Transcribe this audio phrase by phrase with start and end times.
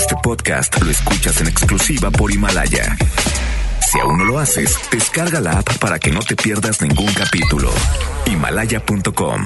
[0.00, 2.96] Este podcast lo escuchas en exclusiva por Himalaya.
[3.86, 7.70] Si aún no lo haces, descarga la app para que no te pierdas ningún capítulo.
[8.24, 9.44] Himalaya.com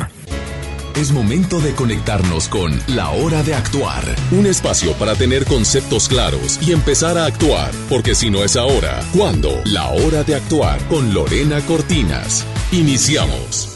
[0.95, 6.61] Es momento de conectarnos con La Hora de Actuar, un espacio para tener conceptos claros
[6.63, 9.61] y empezar a actuar, porque si no es ahora, ¿cuándo?
[9.65, 12.47] La Hora de Actuar con Lorena Cortinas.
[12.71, 13.74] Iniciamos.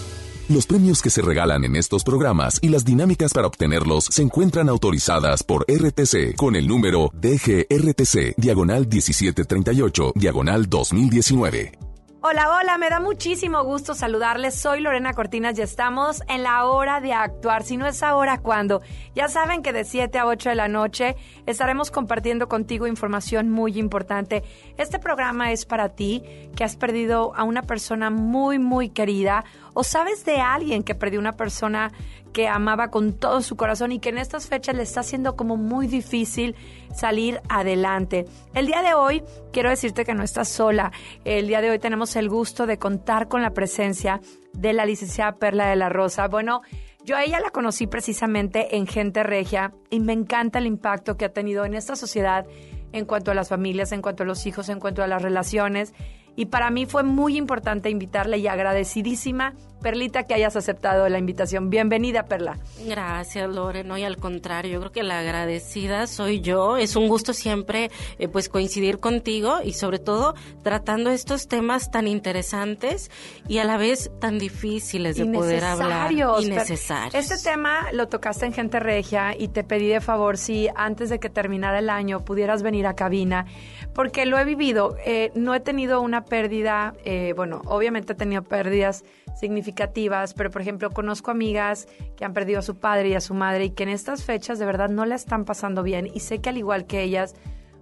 [0.49, 4.71] Los premios que se regalan en estos programas y las dinámicas para obtenerlos se encuentran
[4.71, 11.73] autorizadas por RTC con el número DGRTC, diagonal 1738, diagonal 2019.
[12.21, 14.57] Hola, hola, me da muchísimo gusto saludarles.
[14.57, 17.63] Soy Lorena Cortinas y estamos en la hora de actuar.
[17.63, 18.83] Si no es ahora, ¿cuándo?
[19.15, 21.15] Ya saben que de 7 a 8 de la noche
[21.47, 24.43] estaremos compartiendo contigo información muy importante.
[24.79, 26.25] Este programa es para ti
[26.57, 31.21] que has perdido a una persona muy, muy querida o sabes de alguien que perdió
[31.21, 31.93] una persona
[32.33, 35.57] que amaba con todo su corazón y que en estas fechas le está haciendo como
[35.57, 36.55] muy difícil
[36.95, 38.27] salir adelante.
[38.55, 40.93] El día de hoy quiero decirte que no estás sola.
[41.25, 44.21] El día de hoy tenemos el gusto de contar con la presencia
[44.53, 46.29] de la licenciada Perla de la Rosa.
[46.29, 46.63] Bueno,
[47.05, 51.25] yo a ella la conocí precisamente en Gente Regia y me encanta el impacto que
[51.25, 52.47] ha tenido en esta sociedad
[52.93, 55.95] en cuanto a las familias, en cuanto a los hijos, en cuanto a las relaciones.
[56.39, 61.71] Y para mí fue muy importante invitarle y agradecidísima Perlita, que hayas aceptado la invitación.
[61.71, 62.59] Bienvenida, Perla.
[62.87, 63.85] Gracias, Lore.
[63.85, 66.77] No, y al contrario, yo creo que la agradecida soy yo.
[66.77, 72.09] Es un gusto siempre eh, pues coincidir contigo y sobre todo tratando estos temas tan
[72.09, 73.11] interesantes
[73.47, 76.13] y a la vez tan difíciles de poder hablar.
[76.13, 77.15] Innecesarios.
[77.15, 81.19] Este tema lo tocaste en Gente Regia y te pedí de favor si antes de
[81.19, 83.47] que terminara el año pudieras venir a cabina,
[83.95, 84.97] porque lo he vivido.
[85.05, 89.05] Eh, no he tenido una pérdida, eh, bueno, obviamente he tenido pérdidas
[89.39, 93.35] significativas, pero por ejemplo conozco amigas que han perdido a su padre y a su
[93.35, 96.41] madre y que en estas fechas de verdad no la están pasando bien y sé
[96.41, 97.35] que al igual que ellas,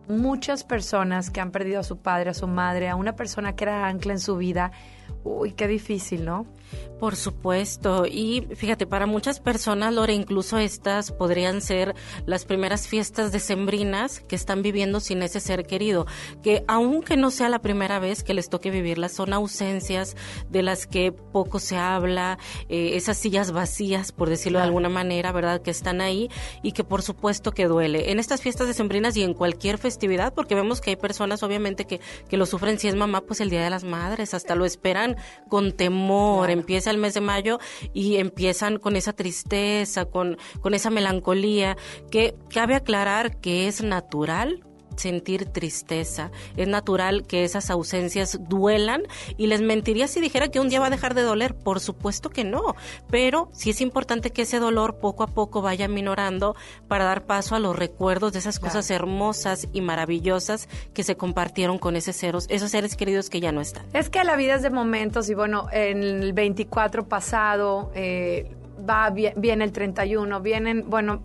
[0.09, 3.65] muchas personas que han perdido a su padre, a su madre, a una persona que
[3.65, 4.73] era ancla en su vida,
[5.25, 6.47] uy, qué difícil, ¿no?
[6.99, 11.95] Por supuesto, y fíjate, para muchas personas, Lore, incluso estas podrían ser
[12.25, 16.07] las primeras fiestas decembrinas que están viviendo sin ese ser querido,
[16.43, 20.17] que aunque no sea la primera vez que les toque vivirlas, son ausencias
[20.49, 22.39] de las que poco se habla,
[22.71, 25.61] eh, esas sillas vacías, por decirlo de alguna manera, ¿verdad?
[25.61, 26.31] Que están ahí
[26.63, 28.11] y que por supuesto que duele.
[28.11, 32.01] En estas fiestas decembrinas y en cualquier festividad, porque vemos que hay personas, obviamente, que,
[32.29, 35.17] que lo sufren si es mamá, pues el Día de las Madres, hasta lo esperan
[35.49, 37.59] con temor, empieza el mes de mayo
[37.93, 41.77] y empiezan con esa tristeza, con, con esa melancolía,
[42.11, 44.66] que cabe aclarar que es natural
[44.97, 46.31] sentir tristeza.
[46.57, 49.03] Es natural que esas ausencias duelan
[49.37, 51.55] y les mentiría si dijera que un día va a dejar de doler.
[51.55, 52.75] Por supuesto que no,
[53.11, 56.57] pero sí es importante que ese dolor poco a poco vaya minorando
[56.89, 61.79] para dar paso a los recuerdos de esas cosas hermosas y maravillosas que se compartieron
[61.79, 63.87] con esos seres, esos seres queridos que ya no están.
[63.93, 67.91] Es que la vida es de momentos y bueno, en el 24 pasado...
[67.95, 68.51] Eh,
[68.89, 71.23] va viene el 31, vienen, bueno,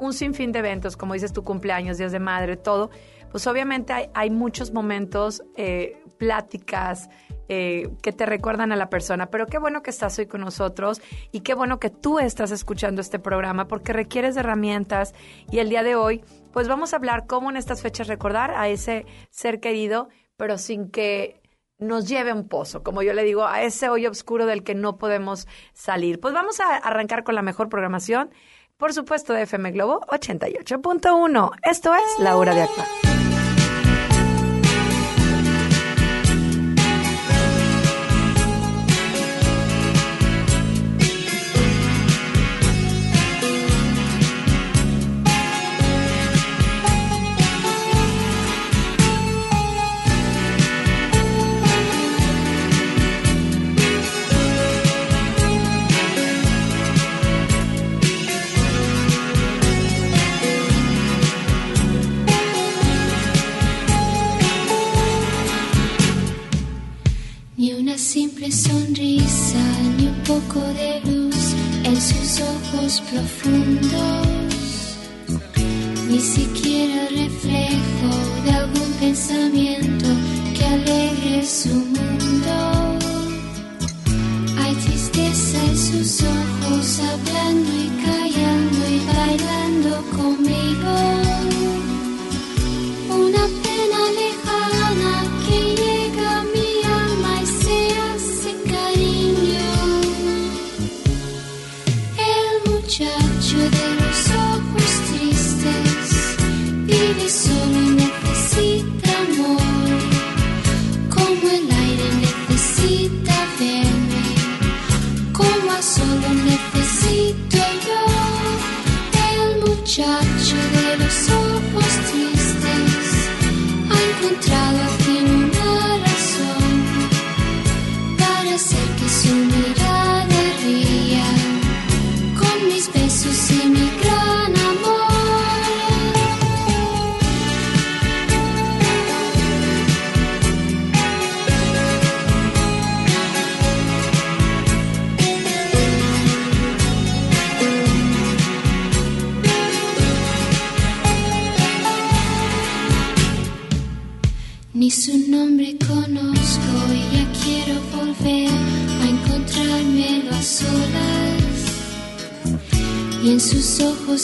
[0.00, 2.90] un sinfín de eventos, como dices tu cumpleaños, días de madre, todo,
[3.30, 7.08] pues obviamente hay, muchos momentos, eh, pláticas,
[7.50, 9.30] eh, que te recuerdan a la persona.
[9.30, 11.00] Pero qué bueno que estás hoy con nosotros
[11.32, 15.14] y qué bueno que tú estás escuchando este programa porque requieres herramientas
[15.50, 16.22] y el día de hoy
[16.52, 20.90] pues vamos a hablar cómo en estas fechas recordar a ese ser querido, pero sin
[20.90, 21.40] que
[21.78, 24.74] nos lleve a un pozo, como yo le digo, a ese hoyo oscuro del que
[24.74, 26.20] no podemos salir.
[26.20, 28.30] Pues vamos a arrancar con la mejor programación
[28.78, 31.50] por supuesto de FM Globo 88.1.
[31.64, 33.07] Esto es La Hora de Actuar.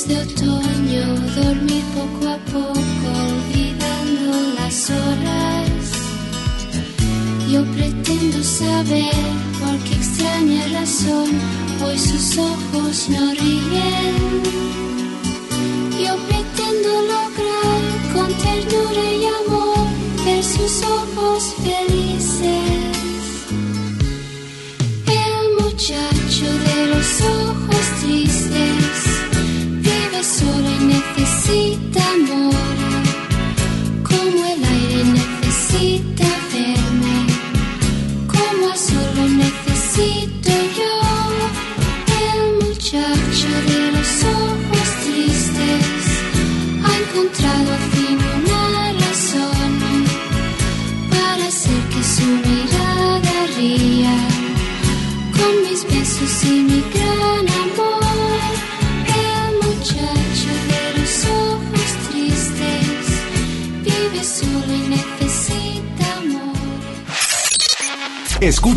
[0.06, 5.72] De otoño dormir poco a poco, olvidando las horas.
[7.50, 9.14] Yo pretendo saber
[9.60, 11.30] por qué extraña razón
[11.84, 14.93] hoy sus ojos no ríen.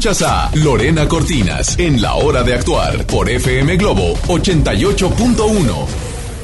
[0.07, 5.85] A Lorena Cortinas en La Hora de Actuar por FM Globo 88.1.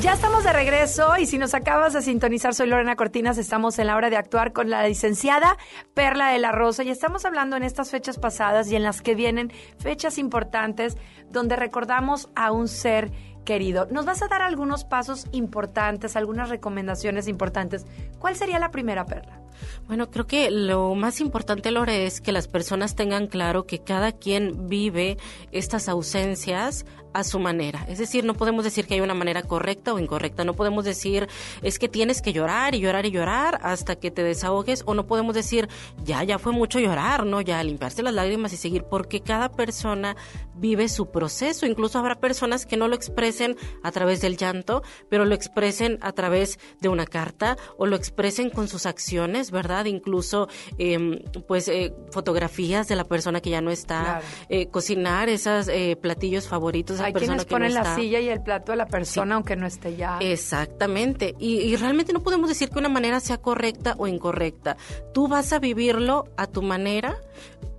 [0.02, 3.88] Ya estamos de regreso y si nos acabas de sintonizar, soy Lorena Cortinas, estamos en
[3.88, 5.56] la hora de actuar con la licenciada
[5.94, 9.16] Perla de la Rosa y estamos hablando en estas fechas pasadas y en las que
[9.16, 9.50] vienen
[9.80, 10.98] fechas importantes
[11.32, 13.14] donde recordamos a un ser
[13.46, 13.88] querido.
[13.90, 17.86] Nos vas a dar algunos pasos importantes, algunas recomendaciones importantes.
[18.20, 19.43] ¿Cuál sería la primera Perla?
[19.88, 24.12] Bueno, creo que lo más importante, Lore, es que las personas tengan claro que cada
[24.12, 25.18] quien vive
[25.52, 27.86] estas ausencias a su manera.
[27.88, 30.44] Es decir, no podemos decir que hay una manera correcta o incorrecta.
[30.44, 31.28] No podemos decir
[31.62, 35.06] es que tienes que llorar y llorar y llorar hasta que te desahogues o no
[35.06, 35.68] podemos decir
[36.04, 37.42] ya, ya fue mucho llorar, ¿no?
[37.42, 40.16] Ya limpiarse las lágrimas y seguir porque cada persona
[40.56, 41.66] vive su proceso.
[41.66, 46.12] Incluso habrá personas que no lo expresen a través del llanto, pero lo expresen a
[46.14, 49.86] través de una carta o lo expresen con sus acciones, ¿verdad?
[49.86, 54.26] Incluso, eh, pues, eh, fotografías de la persona que ya no está, Claro.
[54.50, 55.70] eh, cocinar esos
[56.02, 59.36] platillos favoritos Hay quienes que no ponen la silla y el plato a la persona
[59.36, 60.18] aunque no esté ya.
[60.20, 61.36] Exactamente.
[61.40, 64.78] Y, y realmente no podemos decir que una manera sea correcta o incorrecta.
[65.14, 67.18] Tú vas a vivirlo a tu manera,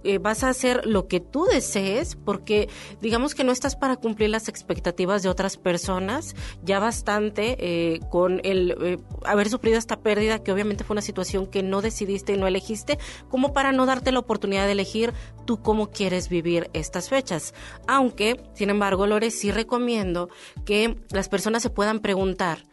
[0.05, 2.69] eh, vas a hacer lo que tú desees, porque
[3.01, 8.43] digamos que no estás para cumplir las expectativas de otras personas, ya bastante eh, con
[8.45, 12.37] el eh, haber sufrido esta pérdida, que obviamente fue una situación que no decidiste y
[12.37, 12.99] no elegiste,
[13.31, 15.15] como para no darte la oportunidad de elegir
[15.47, 17.55] tú cómo quieres vivir estas fechas.
[17.87, 20.29] Aunque, sin embargo, Lore, sí recomiendo
[20.67, 22.67] que las personas se puedan preguntar,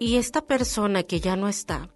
[0.00, 1.88] ¿y esta persona que ya no está?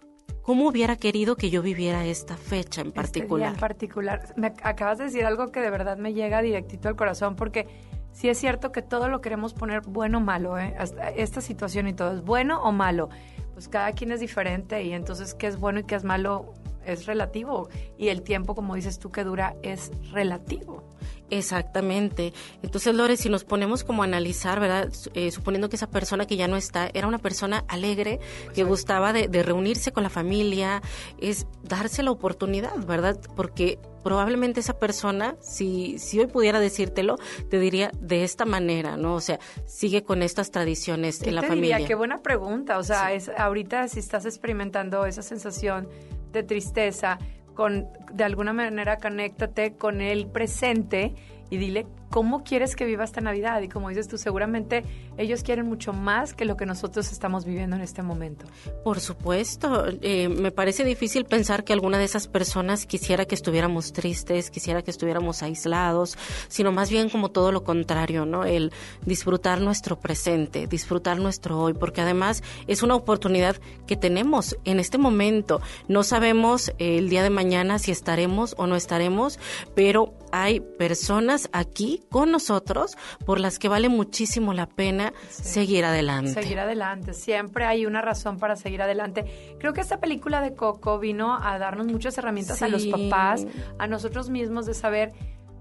[0.51, 3.53] ¿Cómo hubiera querido que yo viviera esta fecha en Este particular?
[3.53, 4.33] en particular.
[4.35, 7.67] Me acabas de decir algo que de verdad me llega directito al corazón porque
[8.11, 10.75] sí es cierto que todo lo queremos poner bueno o malo, ¿eh?
[10.77, 13.07] Hasta esta situación y todo es bueno o malo.
[13.53, 16.53] Pues cada quien es diferente y entonces qué es bueno y qué es malo
[16.85, 20.83] es relativo y el tiempo, como dices tú, que dura es relativo.
[21.31, 22.33] Exactamente.
[22.61, 24.89] Entonces, Lore, si nos ponemos como a analizar, ¿verdad?
[25.13, 28.19] Eh, suponiendo que esa persona que ya no está era una persona alegre,
[28.53, 30.81] que gustaba de, de reunirse con la familia,
[31.19, 33.17] es darse la oportunidad, ¿verdad?
[33.35, 37.15] Porque probablemente esa persona, si, si hoy pudiera decírtelo,
[37.49, 39.15] te diría de esta manera, ¿no?
[39.15, 41.77] O sea, sigue con estas tradiciones en la te familia.
[41.77, 42.77] diría, qué buena pregunta.
[42.77, 45.87] O sea, es, ahorita si estás experimentando esa sensación
[46.31, 47.19] de tristeza,
[47.61, 51.13] con, de alguna manera conéctate con el presente
[51.51, 53.61] y dile cómo quieres que viva esta Navidad.
[53.61, 54.83] Y como dices tú, seguramente
[55.17, 58.45] ellos quieren mucho más que lo que nosotros estamos viviendo en este momento.
[58.83, 63.93] Por supuesto, eh, me parece difícil pensar que alguna de esas personas quisiera que estuviéramos
[63.93, 66.17] tristes, quisiera que estuviéramos aislados,
[66.49, 68.43] sino más bien como todo lo contrario, ¿no?
[68.45, 68.71] El
[69.05, 73.55] disfrutar nuestro presente, disfrutar nuestro hoy, porque además es una oportunidad
[73.87, 75.61] que tenemos en este momento.
[75.87, 79.39] No sabemos eh, el día de mañana si estaremos o no estaremos,
[79.75, 86.33] pero hay personas aquí con nosotros por las que vale muchísimo la pena seguir adelante.
[86.33, 89.55] Seguir adelante, siempre hay una razón para seguir adelante.
[89.59, 93.45] Creo que esta película de Coco vino a darnos muchas herramientas a los papás,
[93.77, 95.13] a nosotros mismos de saber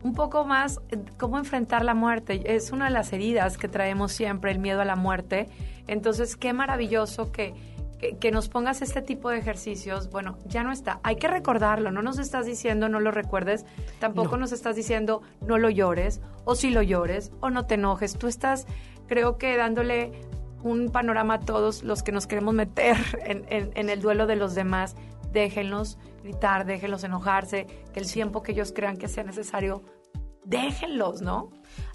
[0.02, 2.42] un poco más eh, cómo enfrentar la muerte.
[2.54, 5.48] Es una de las heridas que traemos siempre, el miedo a la muerte.
[5.86, 7.54] Entonces, qué maravilloso que
[8.00, 11.00] que, nos pongas este tipo de ejercicios, bueno, ya no está.
[11.02, 13.66] Hay que recordarlo, no nos estás diciendo no lo recuerdes,
[13.98, 18.16] tampoco nos estás diciendo no lo llores, o si lo llores, o no te enojes.
[18.16, 18.66] Tú estás,
[19.06, 20.12] creo que dándole
[20.62, 24.54] un panorama a todos los que nos queremos meter en, en el duelo de los
[24.54, 24.96] demás.
[25.32, 29.82] Déjenlos gritar, déjenlos enojarse, que el tiempo que ellos crean que sea necesario,
[30.44, 31.50] déjenlos, ¿no?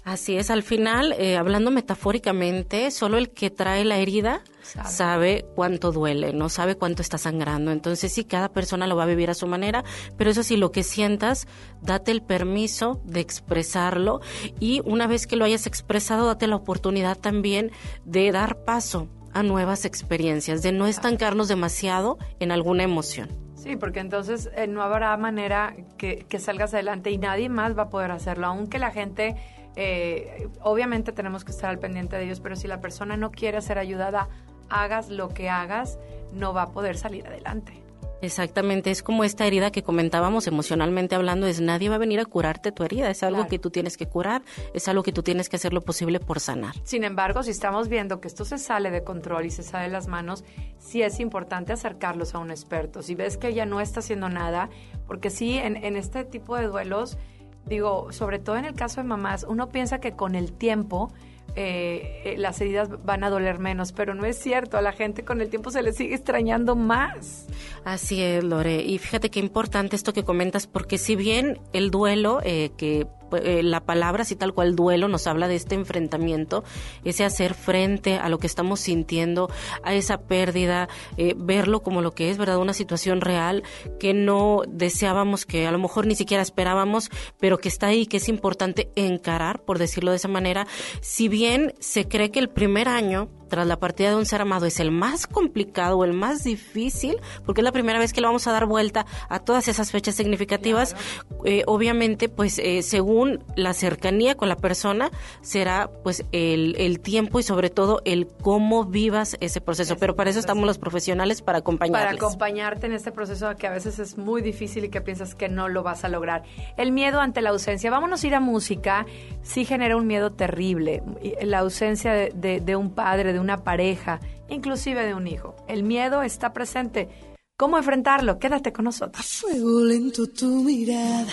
[0.06, 5.44] Así es, al final, eh, hablando metafóricamente, solo el que trae la herida sabe.
[5.56, 7.72] cuánto duele, no sabe cuánto está sangrando.
[7.72, 9.82] Entonces sí, cada persona lo va a vivir a su manera,
[10.16, 11.48] pero eso sí, lo que sientas,
[11.82, 14.20] date el permiso de expresarlo
[14.60, 17.72] y una vez que lo hayas expresado, date la oportunidad también
[18.04, 23.28] de dar paso a nuevas experiencias, de no estancarnos demasiado en alguna emoción.
[23.56, 27.82] Sí, porque entonces eh, no habrá manera que, que salgas adelante y nadie más va
[27.82, 29.34] a poder hacerlo, aunque la gente
[29.76, 33.60] eh, obviamente tenemos que estar al pendiente de ellos, pero si la persona no quiere
[33.60, 34.28] ser ayudada,
[34.68, 35.98] hagas lo que hagas,
[36.32, 37.86] no va a poder salir adelante.
[38.22, 42.24] Exactamente, es como esta herida que comentábamos emocionalmente hablando, es nadie va a venir a
[42.24, 44.42] curarte tu herida, es algo que tú tienes que curar,
[44.72, 46.74] es algo que tú tienes que hacer lo posible por sanar.
[46.82, 49.90] Sin embargo, si estamos viendo que esto se sale de control y se sale de
[49.90, 50.44] las manos,
[50.78, 53.02] sí es importante acercarlos a un experto.
[53.02, 54.70] Si ves que ella no está haciendo nada,
[55.06, 57.18] porque sí, en, en este tipo de duelos,
[57.66, 61.12] digo, sobre todo en el caso de mamás, uno piensa que con el tiempo
[61.58, 65.24] eh, eh, las heridas van a doler menos, pero no es cierto, a la gente
[65.24, 67.46] con el tiempo se le sigue extrañando más.
[67.84, 72.40] Así es, Lore, y fíjate qué importante esto que comentas, porque si bien el duelo,
[72.44, 76.64] eh, que eh, la palabra, así tal cual duelo, nos habla de este enfrentamiento,
[77.04, 79.50] ese hacer frente a lo que estamos sintiendo,
[79.82, 82.58] a esa pérdida, eh, verlo como lo que es, ¿verdad?
[82.58, 83.62] Una situación real
[83.98, 88.18] que no deseábamos, que a lo mejor ni siquiera esperábamos, pero que está ahí, que
[88.18, 90.66] es importante encarar, por decirlo de esa manera.
[91.00, 94.66] Si bien se cree que el primer año tras la partida de un ser amado
[94.66, 98.26] es el más complicado o el más difícil, porque es la primera vez que le
[98.26, 100.96] vamos a dar vuelta a todas esas fechas significativas.
[101.44, 105.10] Eh, obviamente, pues eh, según la cercanía con la persona,
[105.40, 109.96] será pues el, el, tiempo y sobre todo el cómo vivas ese proceso.
[109.96, 112.16] Pero para eso estamos los profesionales, para acompañarles.
[112.16, 115.48] Para acompañarte en este proceso que a veces es muy difícil y que piensas que
[115.48, 116.42] no lo vas a lograr.
[116.76, 117.90] El miedo ante la ausencia.
[117.90, 119.06] Vámonos a ir a música.
[119.42, 121.02] Sí genera un miedo terrible.
[121.42, 125.54] La ausencia de, de, de un padre, de una pareja, inclusive de un hijo.
[125.68, 127.10] El miedo está presente.
[127.58, 128.38] ¿Cómo enfrentarlo?
[128.38, 129.20] Quédate con nosotros.
[129.20, 131.32] A fuego lento tu mirada,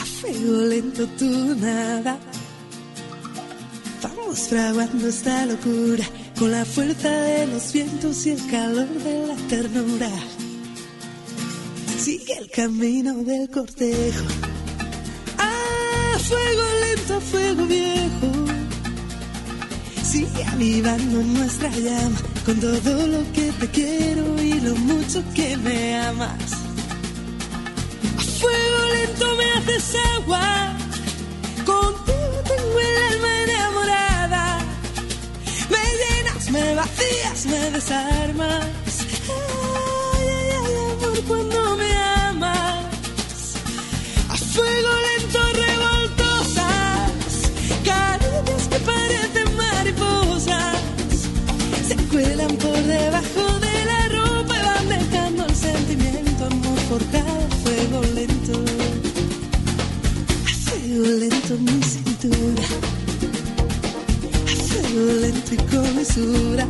[0.00, 2.16] a fuego lento tu nada.
[4.02, 6.04] Vamos fraguando esta locura
[6.38, 10.10] con la fuerza de los vientos y el calor de la ternura.
[11.98, 14.26] Sigue el camino del cortejo.
[15.38, 18.33] A fuego lento, fuego viejo
[20.14, 22.16] Sigue avivando nuestra llama
[22.46, 26.52] con todo lo que te quiero y lo mucho que me amas.
[28.16, 30.76] A fuego lento me haces agua,
[31.64, 34.58] contigo tengo el alma enamorada.
[35.68, 38.66] Me llenas, me vacías, me desarmas.
[40.14, 41.92] Ay, ay, ay, amor, cuando me
[42.28, 43.56] amas.
[44.28, 45.63] A fuego lento
[52.14, 58.02] cuelan por debajo de la ropa y van dejando el sentimiento, amor por cada fuego
[58.14, 58.52] lento.
[60.46, 62.62] A fuego lento mi cintura,
[64.46, 66.66] a fuego lento y con mesura.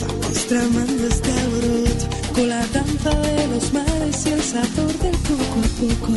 [0.00, 2.04] Vamos tramando este alboroto
[2.34, 6.12] con la danza de los mares y el sabor del poco a poco.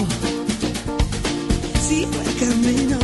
[1.87, 2.94] Sigo el camino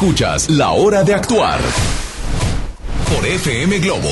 [0.00, 1.60] Escuchas La Hora de Actuar
[3.14, 4.08] por FM Globo.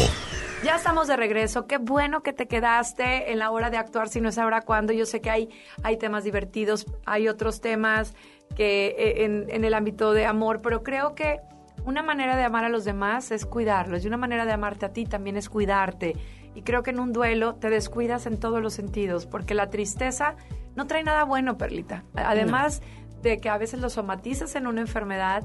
[0.62, 1.66] Ya estamos de regreso.
[1.66, 4.92] Qué bueno que te quedaste en la hora de actuar, si no es ahora cuando.
[4.92, 5.49] Yo sé que hay,
[5.83, 8.14] hay temas divertidos, hay otros temas
[8.54, 11.40] que en, en el ámbito de amor, pero creo que
[11.87, 14.92] una manera de amar a los demás es cuidarlos y una manera de amarte a
[14.92, 16.16] ti también es cuidarte.
[16.54, 20.37] Y creo que en un duelo te descuidas en todos los sentidos, porque la tristeza
[20.76, 22.04] no trae nada bueno, Perlita.
[22.14, 22.82] Además
[23.23, 25.45] de que a veces lo somatizas en una enfermedad,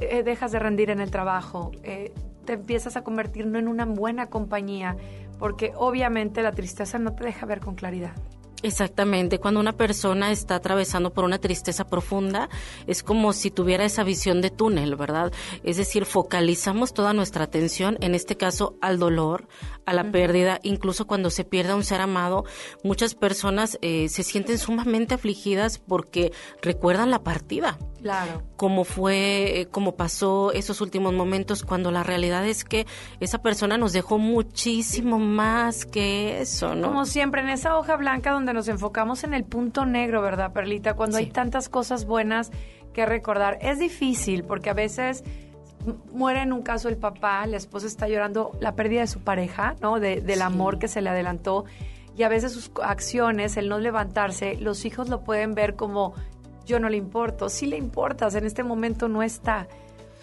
[0.00, 2.12] eh, dejas de rendir en el trabajo, eh,
[2.44, 4.96] te empiezas a convertir no en una buena compañía,
[5.38, 8.12] porque obviamente la tristeza no te deja ver con claridad.
[8.62, 12.48] Exactamente, cuando una persona está atravesando por una tristeza profunda,
[12.86, 15.32] es como si tuviera esa visión de túnel, ¿verdad?
[15.64, 19.48] Es decir, focalizamos toda nuestra atención, en este caso, al dolor,
[19.86, 22.44] a la pérdida, incluso cuando se pierde a un ser amado,
[22.84, 27.78] muchas personas eh, se sienten sumamente afligidas porque recuerdan la partida.
[28.00, 28.42] Claro.
[28.56, 32.86] Cómo fue, eh, cómo pasó esos últimos momentos, cuando la realidad es que
[33.20, 36.88] esa persona nos dejó muchísimo más que eso, ¿no?
[36.88, 40.94] Como siempre, en esa hoja blanca donde nos enfocamos en el punto negro, ¿verdad, Perlita?
[40.94, 41.30] Cuando hay Sí.
[41.32, 42.50] tantas cosas buenas
[42.92, 43.58] que recordar.
[43.60, 45.22] Es difícil porque a veces
[46.12, 49.76] muere en un caso el papá, la esposa está llorando la pérdida de su pareja,
[49.80, 49.98] ¿no?
[50.00, 50.42] De- del Sí.
[50.42, 51.64] amor que se le adelantó.
[52.16, 56.12] Y a veces sus acciones, el no levantarse, los hijos lo pueden ver como
[56.66, 57.48] yo no le importo.
[57.48, 59.68] Sí le importas, en este momento no está.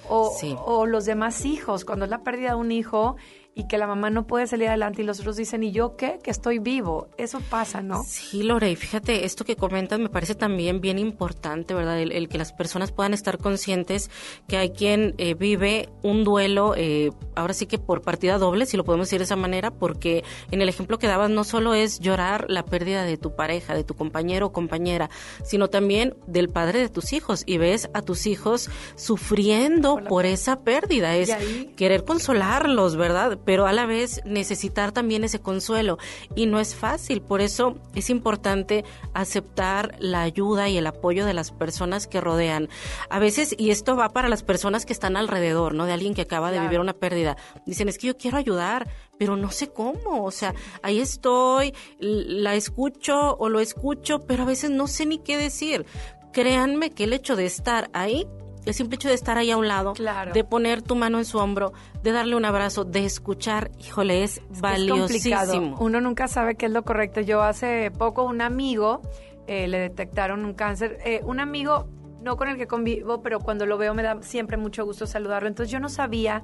[0.09, 0.55] O, Sí.
[0.63, 3.15] o los demás hijos, cuando es la pérdida de un hijo
[3.57, 6.19] y que la mamá no puede salir adelante y los otros dicen, ¿y yo qué?
[6.21, 7.09] Que estoy vivo.
[7.17, 8.03] Eso pasa, ¿no?
[8.03, 11.99] Sí, Lore, y fíjate, esto que comentas me parece también bien importante, ¿verdad?
[11.99, 14.11] El, el que las personas puedan estar conscientes
[14.47, 18.77] que hay quien eh, vive un duelo, eh, ahora sí que por partida doble, si
[18.77, 21.99] lo podemos decir de esa manera, porque en el ejemplo que dabas no solo es
[21.99, 25.09] llorar la pérdida de tu pareja, de tu compañero o compañera,
[25.43, 30.59] sino también del padre de tus hijos, y ves a tus hijos sufriendo por esa
[30.59, 31.15] pérdida.
[31.15, 31.35] Es
[31.75, 33.39] querer consolarlos, ¿verdad?
[33.47, 35.97] Pero a la vez necesitar también ese consuelo.
[36.35, 38.83] Y no es fácil, por eso es importante
[39.13, 42.67] aceptar la ayuda y el apoyo de las personas que rodean.
[43.09, 45.85] A veces, y esto va para las personas que están alrededor, ¿no?
[45.85, 46.69] De alguien que acaba de Claro.
[46.69, 47.37] vivir una pérdida.
[47.65, 50.25] Dicen, es que yo quiero ayudar, pero no sé cómo.
[50.25, 55.19] O sea, ahí estoy, la escucho o lo escucho, pero a veces no sé ni
[55.19, 55.85] qué decir.
[56.33, 58.27] Créanme que el hecho de estar ahí
[58.67, 60.33] el simple hecho de estar ahí a un lado, Claro.
[60.33, 64.41] de poner tu mano en su hombro, de darle un abrazo, de escuchar, híjole, es,
[64.59, 65.77] valiosísimo.
[65.79, 67.21] Uno nunca sabe qué es lo correcto.
[67.21, 69.01] Yo hace poco un amigo
[69.47, 70.97] eh, le detectaron un cáncer.
[71.05, 71.87] Eh, un amigo,
[72.21, 75.47] no con el que convivo, pero cuando lo veo me da siempre mucho gusto saludarlo.
[75.47, 76.43] Entonces yo no sabía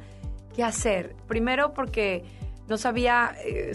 [0.55, 1.15] qué hacer.
[1.27, 2.23] Primero porque
[2.67, 3.73] no sabía eh,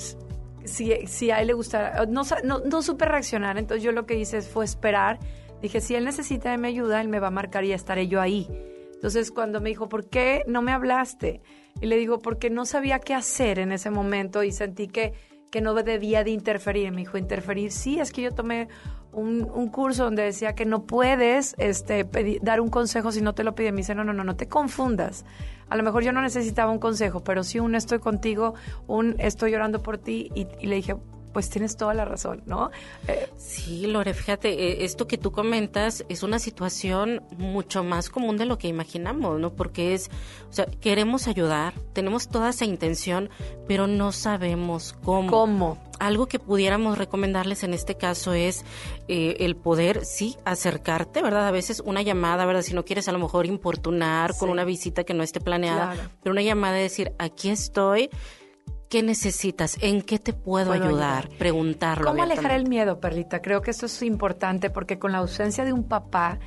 [0.64, 2.06] si, si a él le gustara.
[2.06, 3.58] No, no, no supe reaccionar.
[3.58, 5.18] Entonces yo lo que hice fue esperar.
[5.62, 8.20] Dije, si él necesita de mi ayuda, él me va a marcar y estaré yo
[8.20, 8.48] ahí.
[8.94, 11.40] Entonces cuando me dijo, ¿por qué no me hablaste?
[11.80, 15.12] Y le digo, porque no sabía qué hacer en ese momento y sentí que,
[15.50, 16.90] que no debía de interferir.
[16.90, 18.68] Me dijo, interferir, sí, es que yo tomé
[19.12, 22.08] un, un curso donde decía que no puedes este,
[22.42, 23.74] dar un consejo si no te lo piden.
[23.74, 25.24] Me dice, no, no, no, no te confundas.
[25.68, 28.54] A lo mejor yo no necesitaba un consejo, pero sí un estoy contigo,
[28.88, 30.32] un estoy llorando por ti.
[30.34, 30.96] Y, y le dije,
[31.32, 32.70] pues tienes toda la razón, ¿no?
[33.06, 38.36] Eh, Sí, Lore, fíjate, eh, esto que tú comentas es una situación mucho más común
[38.36, 39.52] de lo que imaginamos, ¿no?
[39.54, 40.10] Porque es,
[40.50, 43.30] o sea, queremos ayudar, tenemos toda esa intención,
[43.66, 45.30] pero no sabemos cómo.
[45.30, 45.78] ¿Cómo?
[46.00, 48.64] Algo que pudiéramos recomendarles en este caso es
[49.08, 51.48] eh, el poder, sí, acercarte, ¿verdad?
[51.48, 52.62] A veces una llamada, ¿verdad?
[52.62, 56.10] Si no quieres a lo mejor importunar con una visita que no esté planeada, Claro.
[56.22, 58.10] pero una llamada de decir, aquí estoy,
[58.88, 59.76] ¿qué necesitas?
[59.80, 61.24] ¿En qué te puedo, Puedo ayudar?
[61.24, 61.38] ayudar.
[61.38, 62.06] Preguntarlo.
[62.10, 63.40] ¿Cómo alejar el miedo, Perlita?
[63.42, 66.38] Creo que esto es importante porque con la ausencia de un papá,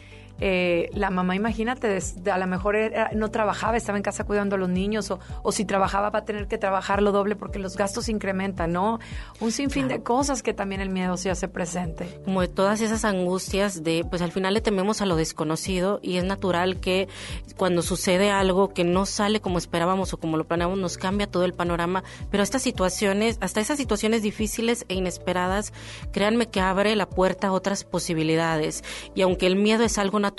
[0.41, 1.97] eh, la mamá, imagínate,
[2.31, 5.51] a lo mejor era- no trabajaba, estaba en casa cuidando a los niños, o, o
[5.51, 8.99] si trabajaba va a tener que trabajar lo doble porque los gastos incrementan, ¿no?
[9.39, 12.19] Un sinfín de cosas que también el miedo se hace presente.
[12.25, 16.17] como de todas esas angustias de, pues al final le tememos a lo desconocido y
[16.17, 17.07] es natural que
[17.55, 21.45] cuando sucede algo que no sale como esperábamos o como lo planeamos nos cambia todo
[21.45, 25.71] el panorama, pero estas situaciones, hasta esas situaciones difíciles e inesperadas,
[26.11, 30.30] créanme que abre la puerta a otras posibilidades y aunque el miedo es algo natural,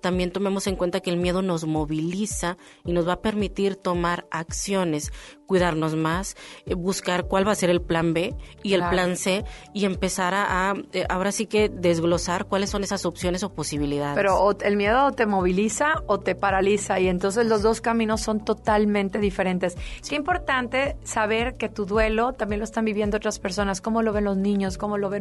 [0.00, 4.26] también tomemos en cuenta que el miedo nos moviliza y nos va a permitir tomar
[4.30, 5.12] acciones,
[5.50, 9.44] cuidarnos más, eh, buscar cuál va a ser el plan B y el plan C
[9.74, 14.14] y empezar a, a, eh, ahora sí que desglosar cuáles son esas opciones o posibilidades.
[14.14, 18.20] Pero o el miedo o te moviliza o te paraliza y entonces los dos caminos
[18.20, 19.76] son totalmente diferentes.
[20.00, 24.26] Es importante saber que tu duelo también lo están viviendo otras personas, cómo lo ven
[24.26, 25.18] los niños, cómo lo ve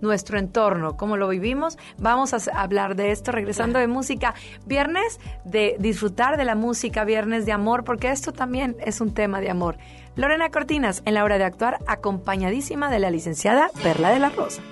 [0.00, 1.78] nuestro, entorno, cómo lo vivimos.
[1.98, 4.34] Vamos a hablar de esto regresando de música.
[4.66, 9.43] Viernes de disfrutar de la música, viernes de amor, porque esto también es un tema
[9.50, 9.76] amor.
[10.16, 14.62] Lorena Cortinas en la hora de actuar, acompañadísima de la licenciada Perla de la Rosa.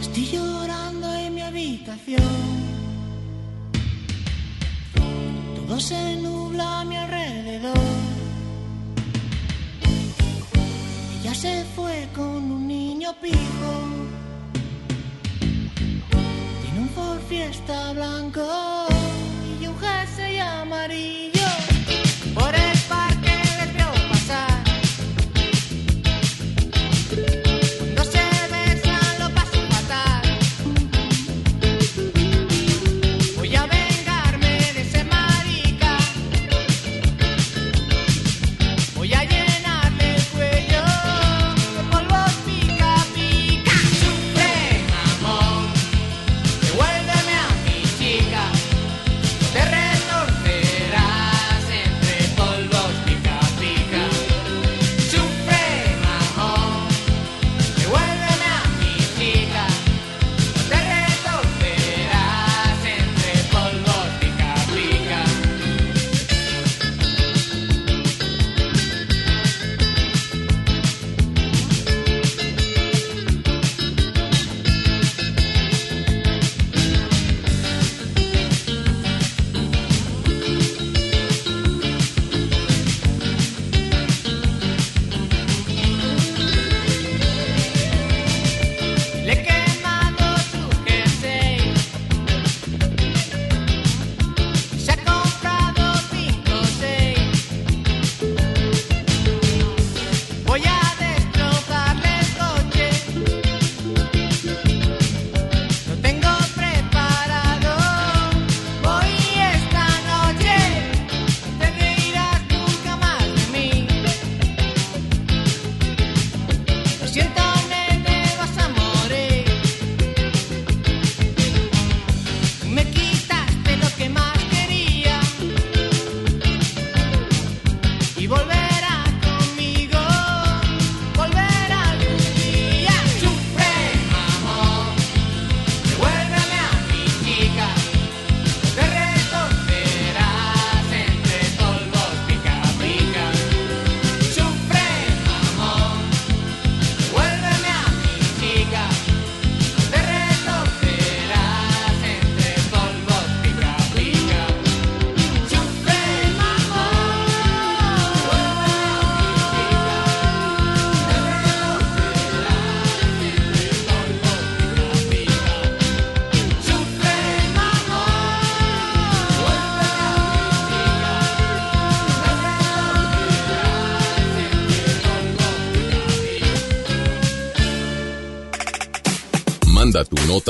[0.00, 2.20] Estoy llorando en mi habitación.
[5.54, 7.78] Todo se nubla a mi alrededor.
[11.20, 13.59] Ella se fue con un niño pijo.
[17.50, 18.79] Fiesta blanco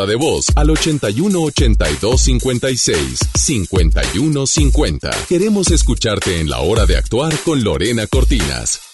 [0.06, 5.10] de voz al 81 82 56 51 50.
[5.28, 8.89] Queremos escucharte en la hora de actuar con Lorena Cortinas.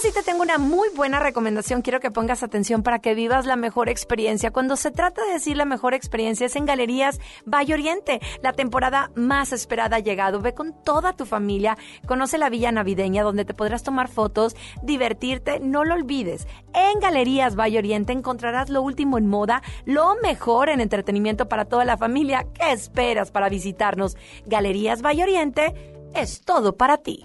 [0.00, 1.82] Sí te tengo una muy buena recomendación.
[1.82, 4.52] Quiero que pongas atención para que vivas la mejor experiencia.
[4.52, 8.20] Cuando se trata de decir la mejor experiencia es en Galerías Valle Oriente.
[8.40, 10.40] La temporada más esperada ha llegado.
[10.40, 11.76] Ve con toda tu familia.
[12.06, 15.58] Conoce la villa navideña donde te podrás tomar fotos, divertirte.
[15.58, 16.46] No lo olvides.
[16.74, 21.84] En Galerías Valle Oriente encontrarás lo último en moda, lo mejor en entretenimiento para toda
[21.84, 22.46] la familia.
[22.54, 24.16] ¿Qué esperas para visitarnos?
[24.46, 25.74] Galerías Valle Oriente
[26.14, 27.24] es todo para ti.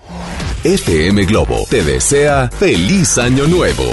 [0.63, 3.83] FM Globo te desea feliz año nuevo.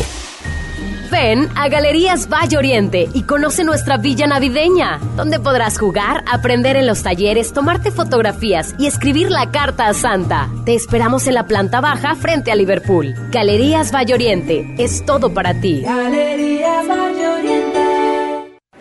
[1.10, 6.86] Ven a Galerías Valle Oriente y conoce nuestra villa navideña, donde podrás jugar, aprender en
[6.86, 10.48] los talleres, tomarte fotografías y escribir la carta a Santa.
[10.64, 13.16] Te esperamos en la planta baja frente a Liverpool.
[13.32, 15.80] Galerías Valle Oriente, es todo para ti.
[15.80, 17.49] Galerías Valle Oriente.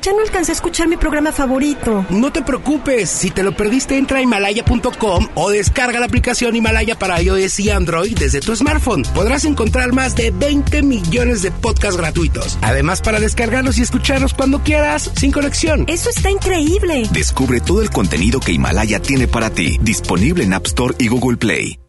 [0.01, 2.05] Ya no alcancé a escuchar mi programa favorito.
[2.09, 6.97] No te preocupes, si te lo perdiste entra a himalaya.com o descarga la aplicación Himalaya
[6.97, 9.03] para iOS y Android desde tu smartphone.
[9.13, 12.57] Podrás encontrar más de 20 millones de podcasts gratuitos.
[12.61, 15.83] Además para descargarlos y escucharlos cuando quieras, sin conexión.
[15.87, 17.03] Eso está increíble.
[17.11, 21.37] Descubre todo el contenido que Himalaya tiene para ti, disponible en App Store y Google
[21.37, 21.88] Play.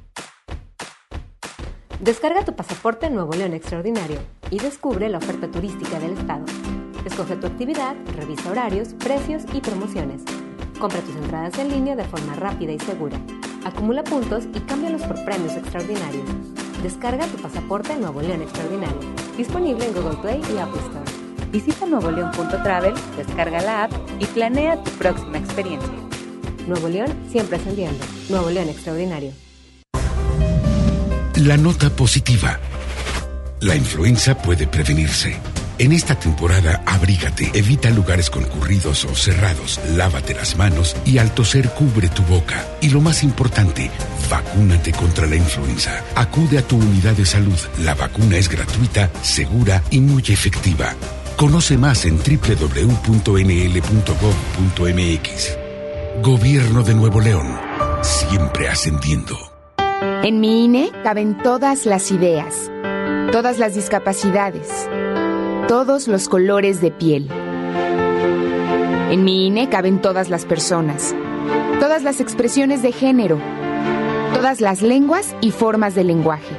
[2.01, 4.17] Descarga tu pasaporte Nuevo León Extraordinario
[4.49, 6.45] y descubre la oferta turística del estado.
[7.05, 10.23] Escoge tu actividad, revisa horarios, precios y promociones.
[10.79, 13.19] Compra tus entradas en línea de forma rápida y segura.
[13.65, 16.25] Acumula puntos y cámbialos por premios extraordinarios.
[16.81, 18.99] Descarga tu pasaporte Nuevo León Extraordinario.
[19.37, 21.51] Disponible en Google Play y Apple Store.
[21.51, 25.93] Visita nuevoleón.travel, descarga la app y planea tu próxima experiencia.
[26.67, 28.03] Nuevo León siempre ascendiendo.
[28.27, 29.33] Nuevo León Extraordinario.
[31.41, 32.59] La nota positiva.
[33.61, 35.39] La influenza puede prevenirse.
[35.79, 41.71] En esta temporada, abrígate, evita lugares concurridos o cerrados, lávate las manos y al toser
[41.71, 42.63] cubre tu boca.
[42.79, 43.89] Y lo más importante,
[44.29, 46.03] vacúnate contra la influenza.
[46.15, 47.57] Acude a tu unidad de salud.
[47.79, 50.93] La vacuna es gratuita, segura y muy efectiva.
[51.37, 52.71] Conoce más en www.nl.gov.mx.
[56.21, 57.57] Gobierno de Nuevo León.
[58.03, 59.50] Siempre ascendiendo.
[60.01, 62.71] En mi INE caben todas las ideas,
[63.31, 64.89] todas las discapacidades,
[65.67, 67.29] todos los colores de piel.
[69.11, 71.15] En mi INE caben todas las personas,
[71.79, 73.39] todas las expresiones de género,
[74.33, 76.55] todas las lenguas y formas de lenguaje.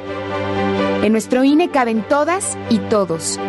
[1.02, 3.40] En nuestro INE caben todas y todos.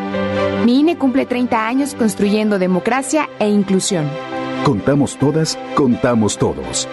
[0.65, 4.09] Mi INE cumple 30 años construyendo democracia e inclusión.
[4.63, 6.87] Contamos todas, contamos todos.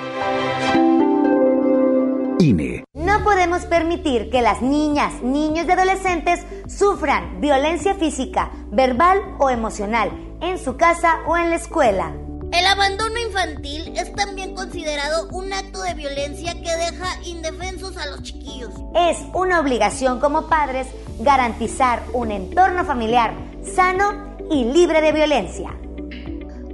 [2.41, 2.85] INE.
[3.20, 10.11] No podemos permitir que las niñas, niños y adolescentes sufran violencia física, verbal o emocional
[10.40, 12.14] en su casa o en la escuela.
[12.50, 18.22] El abandono infantil es también considerado un acto de violencia que deja indefensos a los
[18.22, 18.70] chiquillos.
[18.94, 20.87] Es una obligación como padres
[21.18, 23.35] garantizar un entorno familiar
[23.74, 25.76] sano y libre de violencia.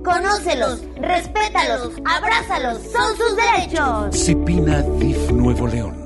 [0.05, 4.17] Conócelos, respétalos, abrázalos, son sus derechos.
[4.17, 6.06] Cipina DIF Nuevo León.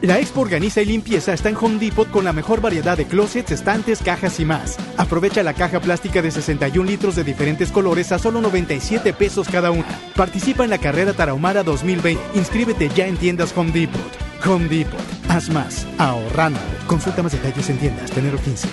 [0.00, 3.50] La Expo Organiza y Limpieza está en Home Depot con la mejor variedad de closets,
[3.50, 4.76] estantes, cajas y más.
[4.96, 9.72] Aprovecha la caja plástica de 61 litros de diferentes colores a solo 97 pesos cada
[9.72, 9.88] una.
[10.14, 12.38] Participa en la carrera Tarahumara 2020.
[12.38, 14.00] Inscríbete ya en tiendas Home Depot.
[14.46, 15.00] Home Depot.
[15.28, 15.84] Haz más.
[15.98, 16.60] Ahorrando.
[16.86, 18.10] Consulta más detalles en tiendas.
[18.12, 18.68] Tenero 15.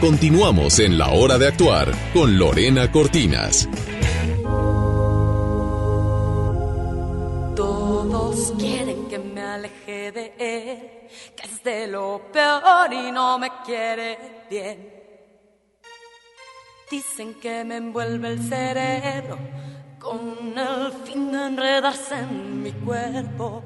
[0.00, 3.68] Continuamos en la hora de actuar con Lorena Cortinas.
[7.54, 8.99] Todos quieren
[9.54, 15.00] aleje de él, que es de lo peor y no me quiere bien.
[16.90, 19.38] Dicen que me envuelve el cerebro
[20.00, 23.62] con el fin de enredarse en mi cuerpo.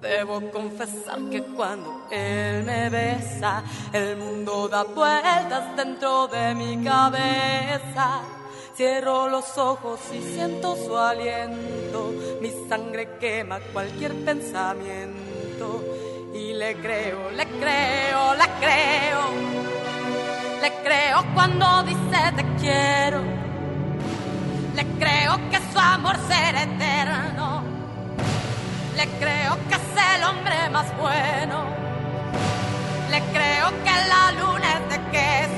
[0.00, 8.22] Debo confesar que cuando él me besa, el mundo da vueltas dentro de mi cabeza.
[8.76, 12.12] Cierro los ojos y siento su aliento.
[12.40, 15.80] Mi sangre quema cualquier pensamiento.
[16.34, 19.20] Y le creo, le creo, le creo.
[20.60, 23.20] Le creo cuando dice te quiero.
[24.74, 27.62] Le creo que su amor será eterno.
[28.96, 31.62] Le creo que es el hombre más bueno.
[33.08, 35.53] Le creo que la luna es de queso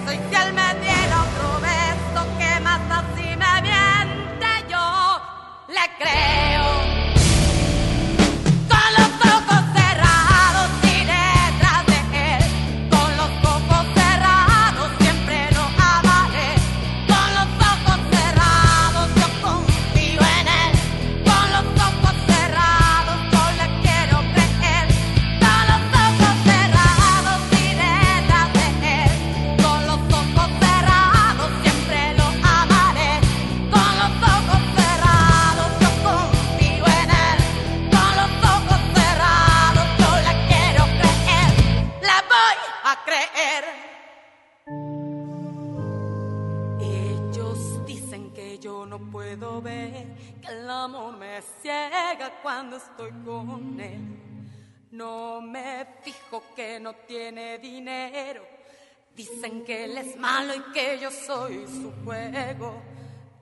[59.17, 62.83] Dicen que él es malo y que yo soy su juego.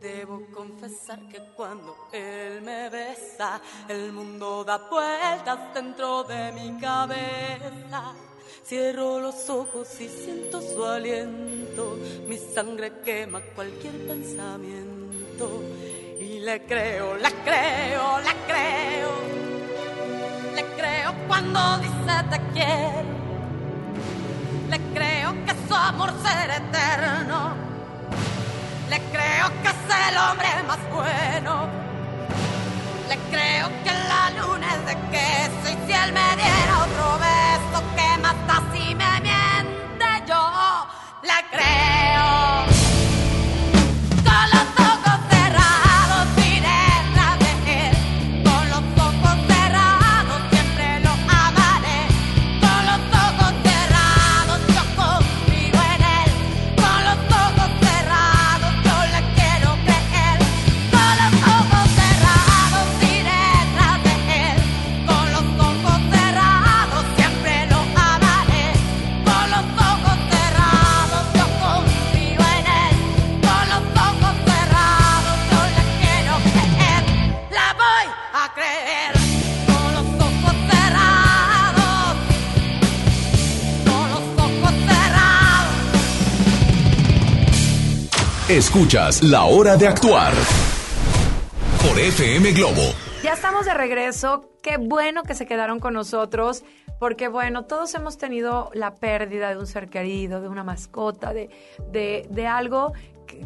[0.00, 8.12] Debo confesar que cuando él me besa, el mundo da vueltas dentro de mi cabeza.
[8.64, 15.62] Cierro los ojos y siento su aliento, mi sangre quema cualquier pensamiento.
[16.20, 19.53] Y le creo, la creo, la creo,
[20.54, 23.14] le creo cuando dice te quiero
[24.74, 27.54] le creo que su amor será eterno.
[28.90, 31.68] Le creo que es el hombre más bueno.
[33.08, 37.82] Le creo que la luna es de queso y si él me diera otro beso
[37.96, 40.86] que mata si me miente yo.
[41.22, 42.83] Le creo.
[88.74, 90.32] Escuchas La Hora de Actuar
[91.80, 92.82] por FM Globo.
[93.22, 94.50] Ya estamos de regreso.
[94.64, 96.64] Qué bueno que se quedaron con nosotros,
[96.98, 101.50] porque bueno, todos hemos tenido la pérdida de un ser querido, de una mascota, de,
[101.88, 102.94] de, algo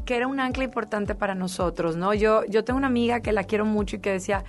[0.07, 2.15] que, era un ancla importante para nosotros, ¿no?
[2.15, 4.45] Yo, yo tengo una amiga que la quiero mucho y que decía,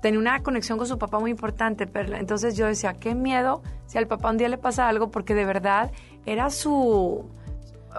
[0.00, 4.06] tenía una conexión con su papá muy importante, entonces yo decía, qué miedo si al
[4.06, 5.92] papá un día le pasa algo, porque de verdad
[6.24, 7.26] era su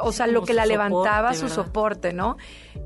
[0.01, 2.37] o sea, lo que la levantaba, su soporte, ¿no?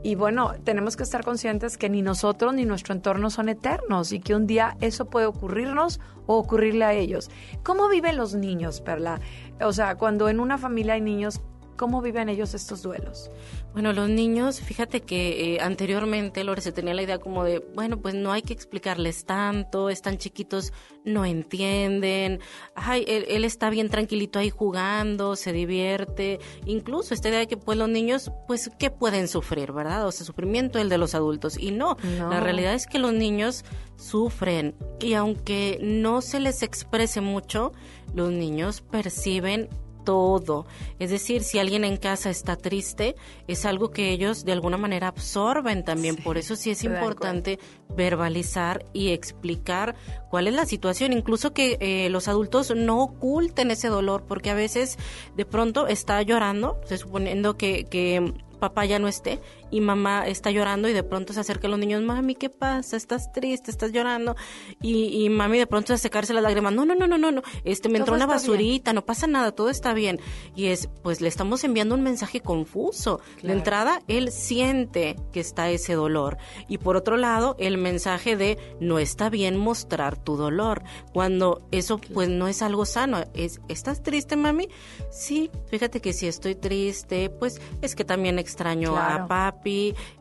[0.03, 4.19] Y bueno, tenemos que estar conscientes que ni nosotros ni nuestro entorno son eternos y
[4.19, 7.29] que un día eso puede ocurrirnos o ocurrirle a ellos.
[7.63, 9.19] ¿Cómo viven los niños, Perla?
[9.61, 11.41] O sea, cuando en una familia hay niños,
[11.75, 13.31] ¿cómo viven ellos estos duelos?
[13.73, 18.01] Bueno, los niños, fíjate que eh, anteriormente, Lore, se tenía la idea como de, bueno,
[18.01, 20.73] pues no hay que explicarles tanto, están chiquitos,
[21.05, 22.39] no entienden,
[22.73, 27.77] ay, él, está bien tranquilito ahí jugando, se divierte, incluso esta idea de que pues
[27.77, 30.07] los niños, pues, ¿qué pueden sufrir, verdad?
[30.07, 31.57] O sea, sufrimiento el de los adultos.
[31.57, 33.63] Y no, la realidad es que los niños
[33.97, 37.71] sufren y aunque no se les exprese mucho,
[38.15, 39.69] los niños perciben
[40.03, 40.65] todo.
[40.99, 43.15] Es decir, si alguien en casa está triste,
[43.47, 46.15] es algo que ellos de alguna manera absorben también.
[46.15, 47.59] Por eso sí es importante
[47.95, 49.95] verbalizar y explicar
[50.29, 51.13] cuál es la situación.
[51.13, 54.97] Incluso que eh, los adultos no oculten ese dolor, porque a veces
[55.35, 59.39] de pronto está llorando, se suponiendo que, que papá ya no esté
[59.71, 62.97] y mamá está llorando y de pronto se acerca a los niños, mami, ¿qué pasa?
[62.97, 63.71] ¿Estás triste?
[63.71, 64.35] ¿Estás llorando?
[64.81, 67.43] Y, y mami de pronto se secarse las lágrimas, no, no, no, no, no, no,
[67.63, 70.19] este, me entró una basurita, no pasa nada, todo está bien.
[70.55, 73.21] Y es, pues le estamos enviando un mensaje confuso.
[73.43, 76.37] De entrada, él siente que está ese dolor.
[76.67, 80.83] Y por otro lado, el mensaje de no está bien mostrar tu dolor.
[81.13, 83.23] Cuando eso pues no es algo sano.
[83.33, 84.67] Es, ¿estás triste, mami?
[85.11, 89.53] Sí, fíjate que si estoy triste, pues es que también extraño a papá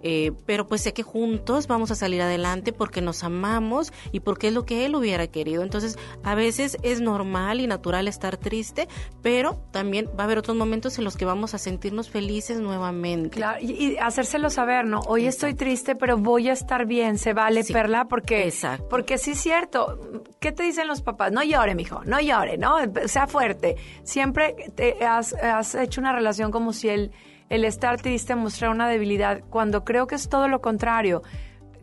[0.03, 4.49] eh, pero pues sé que juntos vamos a salir adelante porque nos amamos y porque
[4.49, 5.63] es lo que él hubiera querido.
[5.63, 8.89] Entonces, a veces es normal y natural estar triste,
[9.23, 13.31] pero también va a haber otros momentos en los que vamos a sentirnos felices nuevamente.
[13.31, 15.01] Claro, y, hacérselo saber, ¿no?
[15.01, 18.87] Hoy estoy triste, pero voy a estar bien, se vale, Perla, porque, Exacto.
[18.89, 20.23] porque sí es cierto.
[20.41, 21.33] ¿Qué te dicen los papás?
[21.33, 22.77] No llore, mijo, no llore, ¿no?
[23.07, 23.77] Sea fuerte.
[24.05, 27.13] Siempre te has, has hecho una relación como si él el
[27.51, 31.23] estar triste, mostrar una debilidad, cuando creo que es todo lo contrario.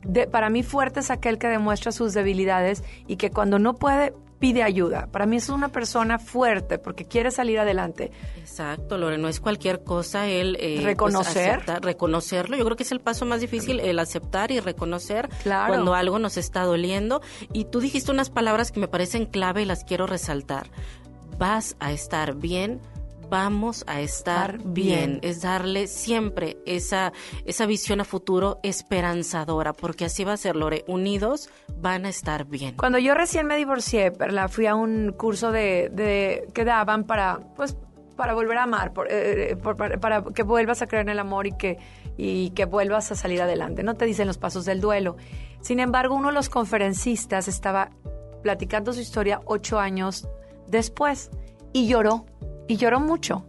[0.03, 4.13] de, para mí fuerte es aquel que demuestra sus debilidades y que cuando no puede
[4.37, 5.07] pide ayuda.
[5.07, 8.11] Para mí es una persona fuerte porque quiere salir adelante.
[8.37, 12.57] Exacto, Lore, no es cualquier cosa el eh, pues, reconocer, reconocerlo.
[12.57, 15.69] Yo creo que es el paso más difícil, el aceptar y reconocer Claro.
[15.73, 17.21] cuando algo nos está doliendo.
[17.53, 20.67] Y tú dijiste unas palabras que me parecen clave y las quiero resaltar.
[21.39, 22.81] Vas a estar bien.
[23.29, 24.73] Vamos a estar bien.
[24.73, 25.19] bien.
[25.23, 27.11] Es darle siempre esa,
[27.45, 30.83] esa visión a futuro esperanzadora, porque así va a ser, Lore.
[30.87, 32.75] Unidos van a estar bien.
[32.75, 37.39] Cuando yo recién me divorcié, Perla, fui a un curso de, de que daban para,
[37.55, 37.75] pues,
[38.15, 41.19] para volver a amar, por- eh, por- para, para que vuelvas a creer en el
[41.19, 41.77] amor y que,
[42.17, 43.83] y que vuelvas a salir adelante.
[43.83, 45.17] No te dicen los pasos del duelo.
[45.61, 47.89] Sin embargo, uno de los conferencistas estaba
[48.43, 50.27] platicando su historia ocho años
[50.67, 51.31] después
[51.73, 52.25] y lloró,
[52.67, 53.45] y lloró mucho.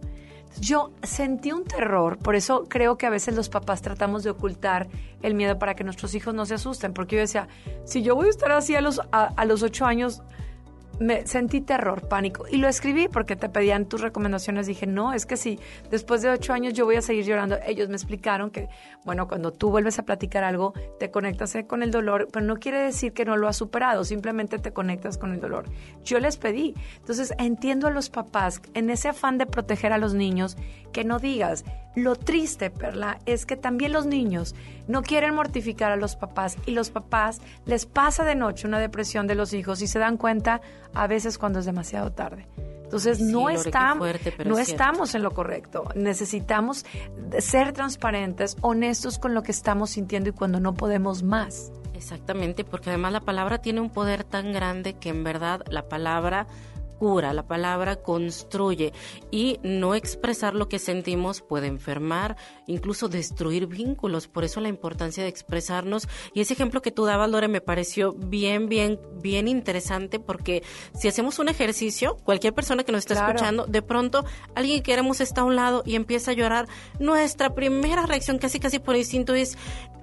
[0.59, 4.87] Yo sentí un terror, por eso creo que a veces los papás tratamos de ocultar
[5.21, 7.47] el miedo para que nuestros hijos no se asusten, porque yo decía,
[7.83, 10.23] si yo voy a estar así a los, a, a los ocho años,
[10.99, 12.45] me sentí terror, pánico.
[12.49, 14.67] Y lo escribí porque te pedían tus recomendaciones.
[14.67, 17.57] Dije, no, es que si después de ocho años yo voy a seguir llorando.
[17.65, 18.69] Ellos me explicaron que,
[19.05, 22.79] bueno, cuando tú vuelves a platicar algo, te conectas con el dolor, pero no quiere
[22.79, 25.65] decir que no lo has superado, simplemente te conectas con el dolor.
[26.03, 26.75] Yo les pedí.
[26.97, 30.57] Entonces, entiendo a los papás en ese afán de proteger a los niños
[30.91, 31.63] que no digas.
[31.97, 34.53] Lo triste, Perla, es que también los niños
[34.87, 39.25] no quieren mortificar a los papás y los papás les pasa de noche una depresión
[39.25, 40.61] de los hijos y se dan cuenta
[40.93, 42.45] a veces cuando es demasiado tarde.
[42.83, 45.85] Entonces sí, no, estamos, fuerte, no es estamos en lo correcto.
[45.95, 46.85] Necesitamos
[47.39, 51.71] ser transparentes, honestos con lo que estamos sintiendo y cuando no podemos más.
[51.95, 56.45] Exactamente, porque además la palabra tiene un poder tan grande que en verdad la palabra
[56.97, 58.93] cura, la palabra construye
[59.31, 62.37] y no expresar lo que sentimos puede enfermar,
[62.67, 64.27] incluso destruir vínculos.
[64.27, 68.13] Por eso la importancia de expresarnos y ese ejemplo que tú dabas, Lore, me pareció
[68.13, 73.29] bien, bien, bien interesante porque si hacemos un ejercicio, cualquier persona que nos está Claro.
[73.33, 74.25] escuchando, de pronto
[74.55, 76.67] alguien que queremos está a un lado y empieza a llorar,
[76.99, 79.57] nuestra primera reacción casi casi por instinto es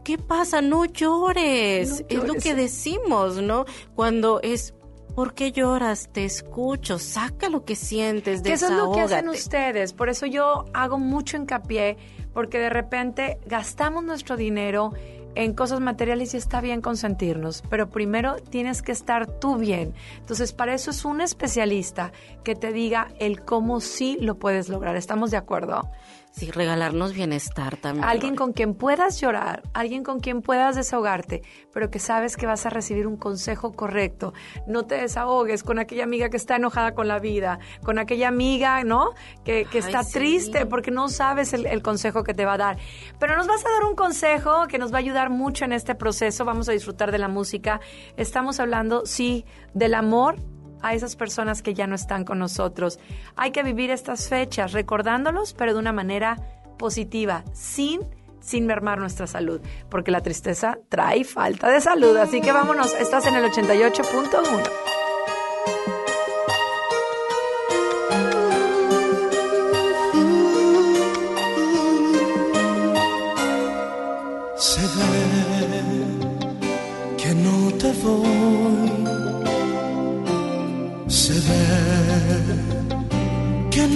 [0.04, 0.60] ¿qué pasa?
[0.60, 1.88] No llores.
[1.90, 2.42] No Es lo llores.
[2.44, 3.64] que decimos, ¿no?
[3.94, 4.74] Cuando es
[5.14, 6.08] ¿Por qué lloras?
[6.12, 9.92] Te escucho, saca lo que sientes, Que eso es lo que hacen ustedes.
[9.92, 11.96] Por eso yo hago mucho hincapié,
[12.32, 14.92] porque de repente gastamos nuestro dinero
[15.36, 19.94] en cosas materiales y está bien consentirnos, pero primero tienes que estar tú bien.
[20.18, 22.12] Entonces, para eso es un especialista
[22.42, 24.96] que te diga el cómo sí lo puedes lograr.
[24.96, 25.90] ¿Estamos de acuerdo?
[26.34, 28.04] Sí, regalarnos bienestar también.
[28.04, 32.66] Alguien con quien puedas llorar, alguien con quien puedas desahogarte, pero que sabes que vas
[32.66, 34.34] a recibir un consejo correcto.
[34.66, 38.82] No te desahogues con aquella amiga que está enojada con la vida, con aquella amiga,
[38.82, 39.10] ¿no?
[39.44, 40.14] Que, que Ay, está sí.
[40.14, 42.78] triste porque no sabes el, el consejo que te va a dar.
[43.20, 45.94] Pero nos vas a dar un consejo que nos va a ayudar mucho en este
[45.94, 46.44] proceso.
[46.44, 47.80] Vamos a disfrutar de la música.
[48.16, 50.38] Estamos hablando, sí, del amor
[50.84, 53.00] a esas personas que ya no están con nosotros.
[53.36, 56.36] Hay que vivir estas fechas recordándolos, pero de una manera
[56.78, 58.00] positiva, sin
[58.40, 62.14] sin mermar nuestra salud, porque la tristeza trae falta de salud.
[62.18, 65.93] Así que vámonos, estás en el 88.1.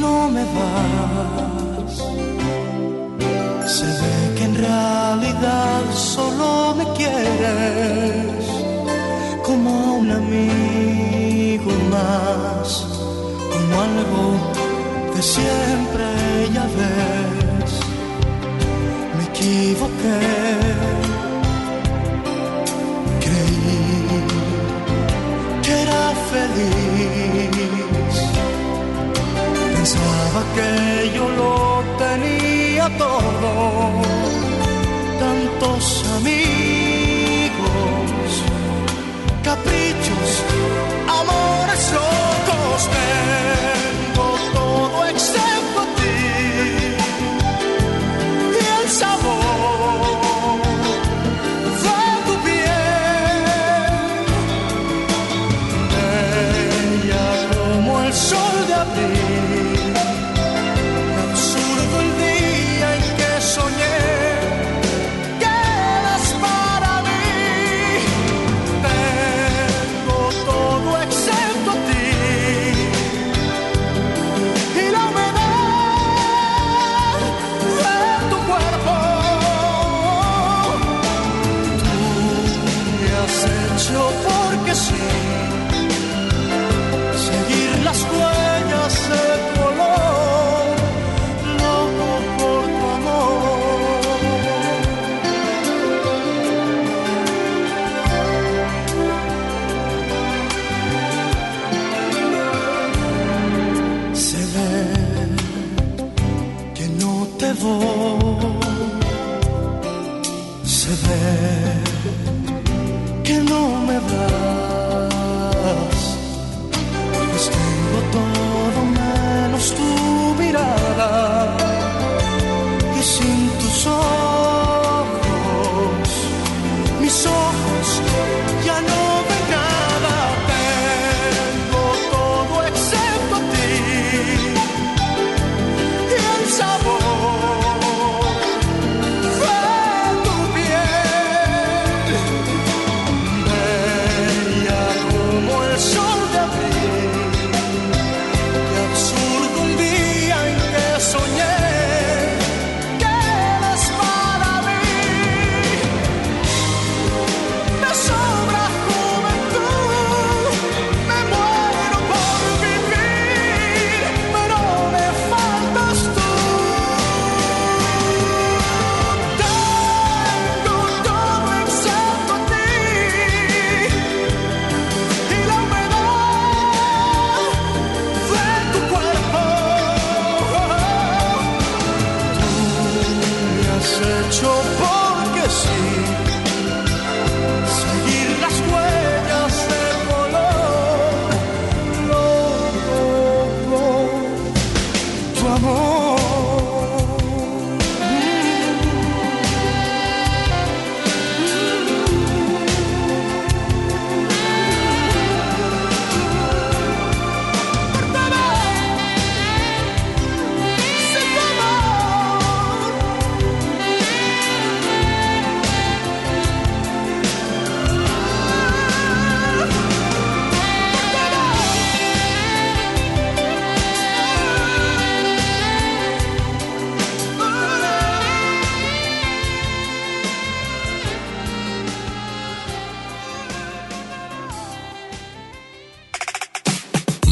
[0.01, 1.95] no me vas.
[3.77, 8.45] Se ve que en realidad solo me quieres
[9.45, 12.87] como un amigo más,
[13.53, 14.25] como algo
[15.15, 16.07] de siempre,
[16.53, 17.73] ya ves
[19.17, 20.48] me equivoqué.
[30.59, 33.51] Que yo lo tenía todo.
[35.25, 35.83] Tantos
[36.19, 37.63] amigos,
[39.45, 40.29] caprichos,
[41.21, 42.81] amores locos.
[42.95, 43.58] Tengo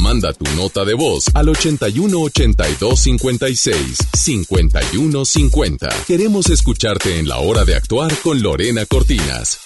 [0.06, 5.88] Manda tu nota de voz al 81 82 56 51 50.
[6.06, 9.65] Queremos escucharte en la hora de actuar con Lorena Cortinas.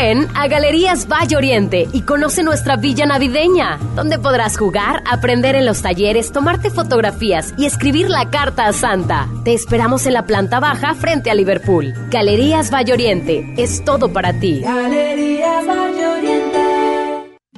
[0.00, 5.66] Ven a Galerías Valle Oriente y conoce nuestra villa navideña, donde podrás jugar, aprender en
[5.66, 9.28] los talleres, tomarte fotografías y escribir la carta a Santa.
[9.42, 11.94] Te esperamos en la planta baja frente a Liverpool.
[12.10, 14.60] Galerías Valle Oriente es todo para ti.
[14.60, 16.17] Galerías Valle.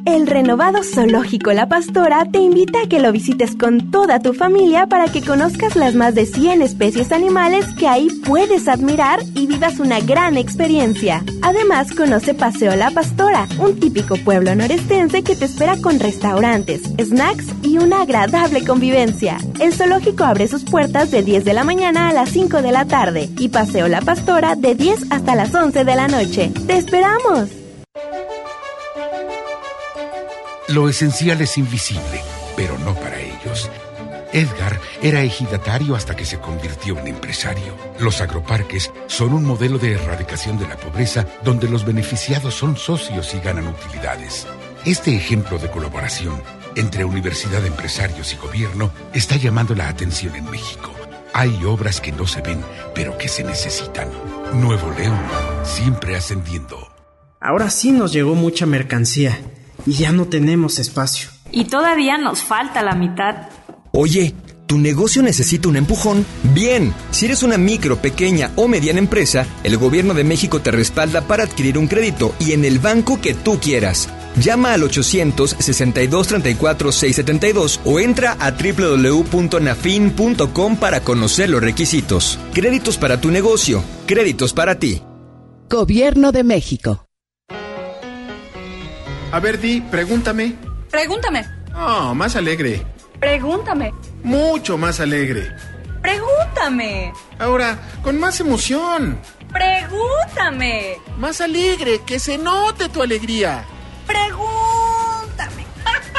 [0.07, 4.87] El renovado Zoológico La Pastora te invita a que lo visites con toda tu familia
[4.87, 9.79] para que conozcas las más de 100 especies animales que ahí puedes admirar y vivas
[9.79, 11.23] una gran experiencia.
[11.43, 17.47] Además, conoce Paseo La Pastora, un típico pueblo norestense que te espera con restaurantes, snacks
[17.63, 19.39] y una agradable convivencia.
[19.61, 22.87] El zoológico abre sus puertas de 10 de la mañana a las 5 de la
[22.87, 26.53] tarde y Paseo La Pastora de 10 hasta las 11 de la noche.
[26.67, 27.51] ¡Te esperamos!
[30.71, 32.23] Lo esencial es invisible,
[32.57, 33.69] pero no para ellos.
[34.33, 37.75] Edgar era ejidatario hasta que se convirtió en empresario.
[37.99, 43.35] Los agroparques son un modelo de erradicación de la pobreza donde los beneficiados son socios
[43.35, 44.47] y ganan utilidades.
[44.85, 46.41] Este ejemplo de colaboración
[46.77, 50.93] entre universidad, empresarios y gobierno está llamando la atención en México.
[51.35, 52.63] Hay obras que no se ven,
[52.95, 54.09] pero que se necesitan.
[54.55, 55.19] Nuevo León,
[55.65, 56.93] siempre ascendiendo.
[57.41, 59.37] Ahora sí nos llegó mucha mercancía
[59.87, 61.31] y ya no tenemos espacio.
[61.53, 63.49] Y todavía nos falta la mitad.
[63.93, 64.35] Oye,
[64.67, 66.25] ¿tu negocio necesita un empujón?
[66.55, 71.23] Bien, si eres una micro, pequeña o mediana empresa, el gobierno de México te respalda
[71.23, 74.09] para adquirir un crédito y en el banco que tú quieras.
[74.37, 82.39] Llama al 800-6234-672 o entra a www.nafin.com para conocer los requisitos.
[82.55, 85.03] Créditos para tu negocio, créditos para ti.
[85.69, 87.10] Gobierno de México.
[89.33, 90.57] A ver, Di, pregúntame.
[90.91, 91.47] Pregúntame.
[91.75, 92.85] Oh, más alegre.
[93.21, 93.93] Pregúntame.
[94.25, 95.55] Mucho más alegre.
[96.03, 97.13] Pregúntame.
[97.39, 99.19] Ahora, con más emoción.
[99.53, 100.97] Pregúntame.
[101.19, 103.65] Más alegre, que se note tu alegría.
[104.07, 105.65] Pregúntame.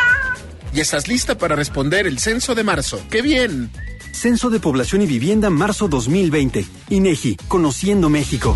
[0.74, 3.02] y estás lista para responder el censo de marzo.
[3.10, 3.72] ¡Qué bien!
[4.14, 6.66] Censo de Población y Vivienda marzo 2020.
[6.90, 8.56] INEGI, Conociendo México.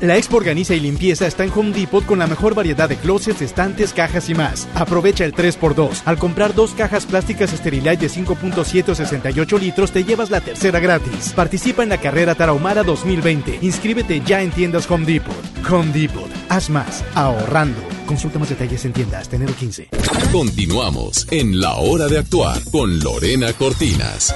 [0.00, 3.40] La Expo Organiza y Limpieza está en Home Depot con la mejor variedad de closets,
[3.40, 4.68] estantes, cajas y más.
[4.74, 6.02] Aprovecha el 3x2.
[6.04, 11.32] Al comprar dos cajas plásticas Sterilite de 5.768 litros, te llevas la tercera gratis.
[11.34, 13.60] Participa en la carrera Tarahumara 2020.
[13.62, 15.34] Inscríbete ya en tiendas Home Depot.
[15.70, 16.28] Home Depot.
[16.48, 17.04] Haz más.
[17.14, 17.80] Ahorrando.
[18.06, 19.32] Consulta más detalles en tiendas.
[19.32, 19.88] Enero 15.
[20.32, 24.34] Continuamos en La Hora de Actuar con Lorena Cortinas.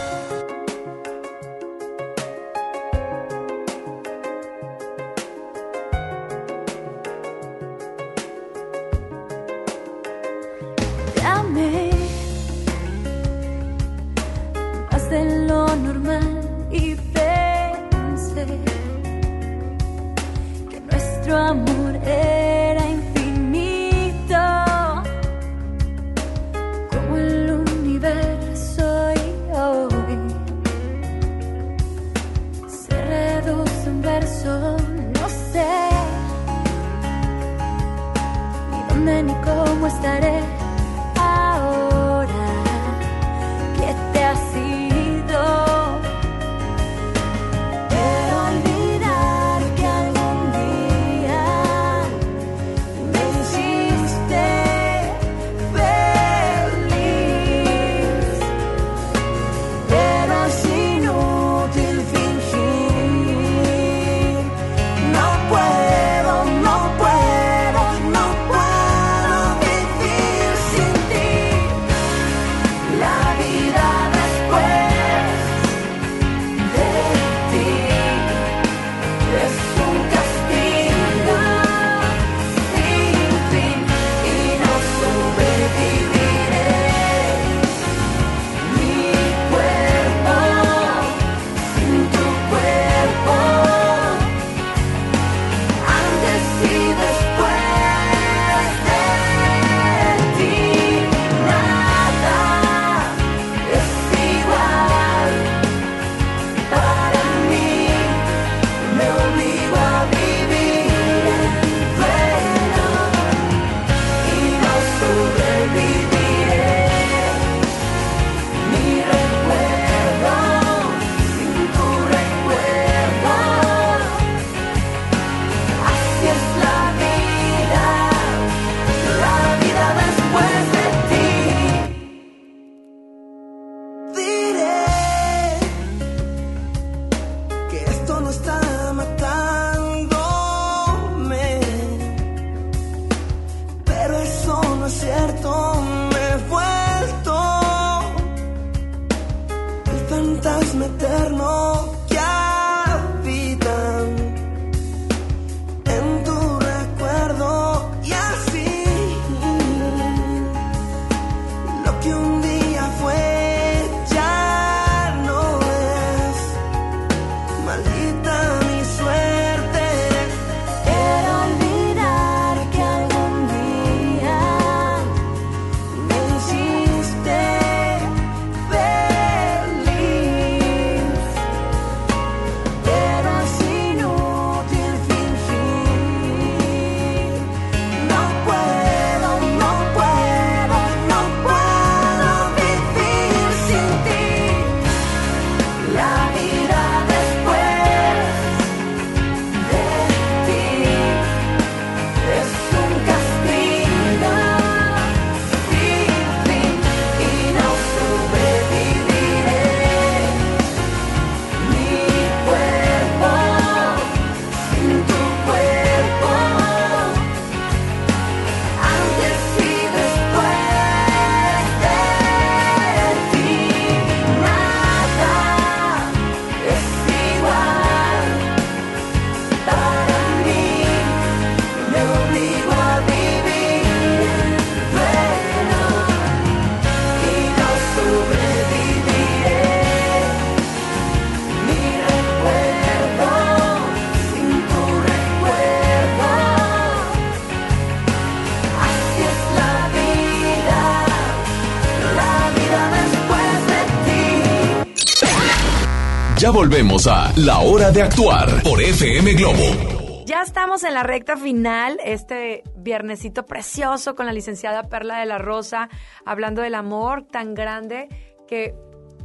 [256.68, 260.22] Volvemos a La Hora de Actuar por FM Globo.
[260.26, 265.38] Ya estamos en la recta final, este viernesito precioso con la licenciada Perla de la
[265.38, 265.88] Rosa,
[266.26, 268.10] hablando del amor tan grande
[268.46, 268.74] que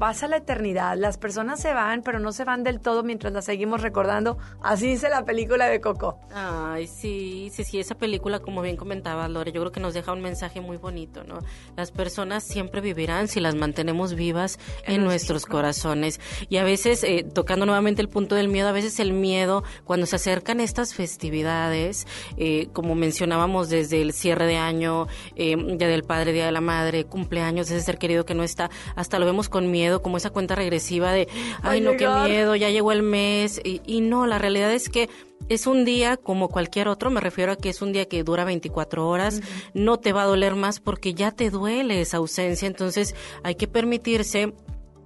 [0.03, 0.97] pasa la eternidad.
[0.97, 4.37] Las personas se van, pero no se van del todo mientras las seguimos recordando.
[4.61, 6.19] Así dice la película de Coco.
[6.35, 10.11] Ay, sí, sí, sí, esa película, como bien comentaba Lore, yo creo que nos deja
[10.11, 11.39] un mensaje muy bonito, ¿no?
[11.77, 16.19] Las personas siempre vivirán si las mantenemos vivas en, nuestros corazones.
[16.49, 20.05] Y a veces, eh, tocando nuevamente el punto del miedo, a veces el miedo, cuando
[20.05, 26.03] se acercan estas festividades, eh, como mencionábamos desde el cierre de año, eh, Día del
[26.03, 29.47] Padre, Día de la Madre, cumpleaños, ese ser querido que no está, hasta lo vemos
[29.47, 31.27] con miedo, como esa cuenta regresiva de,
[31.61, 33.61] ay, no, qué miedo, ya llegó el mes.
[33.63, 35.09] Y, y no, la realidad es que
[35.49, 38.45] es un día como cualquier otro, me refiero a que es un día que dura
[38.45, 39.41] 24 horas,
[39.73, 43.67] no te va a doler más porque ya te duele esa ausencia, entonces hay que
[43.67, 44.53] permitirse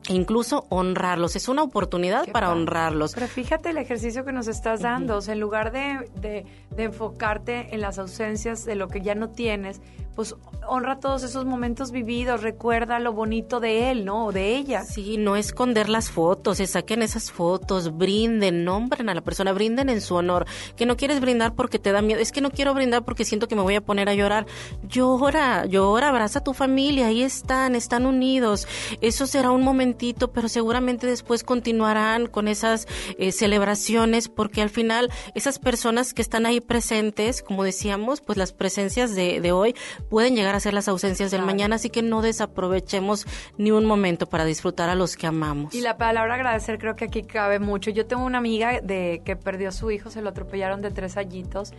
[0.09, 3.13] incluso honrarlos, es una oportunidad para honrarlos.
[3.13, 6.83] Pero fíjate el ejercicio que nos estás dando, o sea, en lugar de, de, de
[6.83, 9.81] enfocarte en las ausencias de lo que ya no tienes,
[10.15, 10.35] pues
[10.67, 14.27] honra todos esos momentos vividos, recuerda lo bonito de él, ¿no?
[14.27, 14.83] O de ella.
[14.83, 19.89] Sí, no esconder las fotos, se saquen esas fotos, brinden, nombren a la persona, brinden
[19.89, 20.45] en su honor.
[20.75, 23.47] Que no quieres brindar porque te da miedo, es que no quiero brindar porque siento
[23.47, 24.45] que me voy a poner a llorar.
[24.83, 28.67] Llora, llora, abraza a tu familia, ahí están, están unidos.
[29.01, 32.87] Eso será un momentito, pero seguramente después continuarán con esas
[33.17, 38.53] eh, celebraciones porque al final esas personas que están ahí presentes, como decíamos, pues las
[38.53, 39.75] presencias de, de hoy
[40.09, 43.25] pueden llegar a ser las ausencias del mañana, así que no desaprovechemos
[43.57, 45.73] ni un momento para disfrutar a los que amamos.
[45.73, 47.91] Y la palabra agradecer creo que aquí cabe mucho.
[47.91, 51.17] Yo tengo una amiga de que perdió a su hijo, se lo atropellaron de tres
[51.17, 51.73] añitos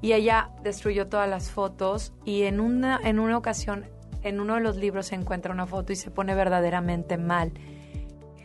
[0.00, 3.86] y ella destruyó todas las fotos y en una, en una ocasión,
[4.22, 7.52] en uno de los libros se encuentra una foto y se pone verdaderamente mal.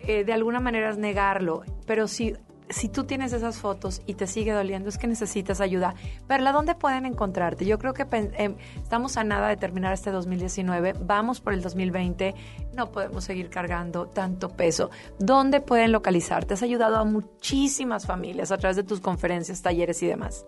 [0.03, 2.35] Eh, de alguna manera es negarlo, pero si
[2.69, 5.95] si tú tienes esas fotos y te sigue doliendo, es que necesitas ayuda.
[6.27, 7.65] Perla, ¿dónde pueden encontrarte?
[7.65, 12.35] Yo creo que eh, estamos a nada de terminar este 2019, vamos por el 2020,
[12.73, 14.89] no podemos seguir cargando tanto peso.
[15.17, 16.53] ¿Dónde pueden localizarte?
[16.53, 20.45] Has ayudado a muchísimas familias a través de tus conferencias, talleres y demás.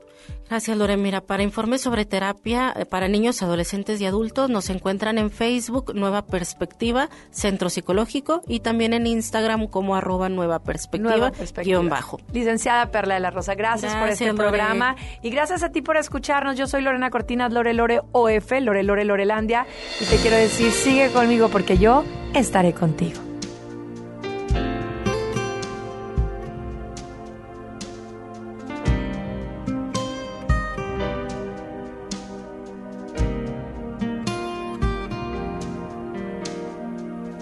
[0.48, 0.98] Gracias, Lore.
[0.98, 5.94] Mira, para informes sobre terapia eh, para niños, adolescentes y adultos, nos encuentran en Facebook
[5.96, 11.64] Nueva Perspectiva, Centro Psicológico, y también en Instagram como arroba Nueva Perspectiva, Nueva Perspectiva.
[11.64, 12.11] guion bajo.
[12.34, 14.38] Licenciada Perla de la Rosa, gracias, por este Lore.
[14.38, 16.58] programa y gracias a ti por escucharnos.
[16.58, 19.66] Yo soy Lorena Cortinas, Lore Lore OF, Lore Lore Lorelandia,
[20.00, 22.04] y te quiero decir, sigue conmigo porque yo
[22.34, 23.20] estaré contigo.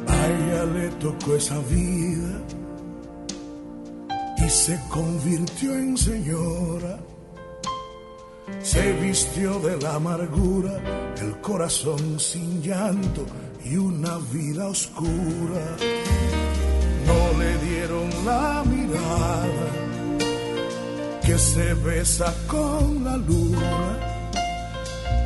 [0.08, 0.66] A ella
[9.96, 10.74] amargura,
[11.22, 13.26] el corazón sin llanto
[13.64, 15.64] y una vida oscura.
[17.06, 19.70] No le dieron la mirada
[21.24, 23.98] que se besa con la luna.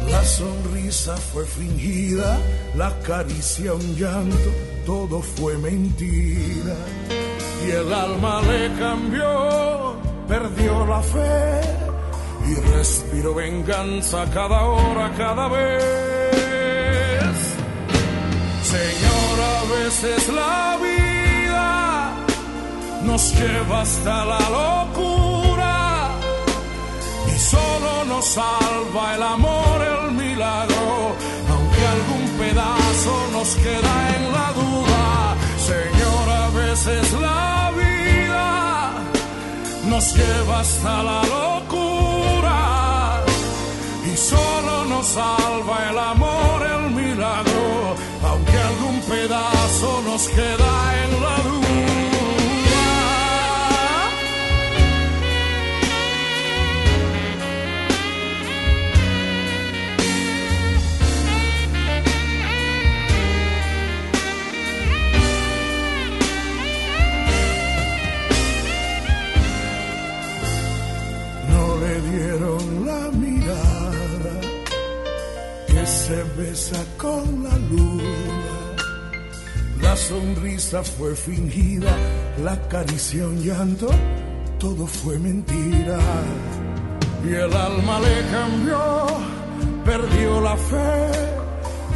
[0.10, 2.38] La sonrisa fue fingida,
[2.76, 4.50] la caricia un llanto,
[4.86, 6.76] todo fue mentira.
[7.66, 9.96] Y el alma le cambió,
[10.28, 11.83] perdió la fe
[12.50, 15.84] y respiró venganza cada hora, cada vez.
[18.64, 22.12] Señor, a veces la vida
[23.04, 26.10] nos lleva hasta la locura
[27.34, 31.16] y solo nos salva el amor, el milagro,
[31.50, 35.36] aunque algún pedazo nos queda en la duda.
[35.72, 38.92] Señor, a veces la vida
[39.86, 42.03] nos lleva hasta la locura
[44.14, 51.38] y solo nos salva el amor, el milagro, aunque algún pedazo nos queda en la
[51.50, 51.63] duda.
[76.98, 78.76] Con la luna.
[79.82, 81.92] La sonrisa fue fingida,
[82.44, 83.90] la caricia un llanto,
[84.60, 85.98] todo fue mentira.
[87.26, 89.08] Y el alma le cambió,
[89.84, 91.12] perdió la fe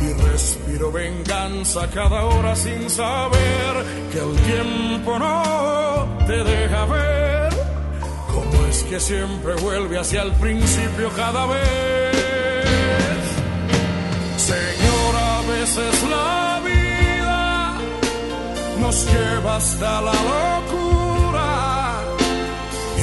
[0.01, 3.73] y respiro venganza cada hora sin saber
[4.11, 7.49] que el tiempo no te deja ver
[8.33, 11.96] cómo es que siempre vuelve hacia el principio cada vez.
[15.67, 17.77] Veces la vida
[18.79, 21.49] nos lleva hasta la locura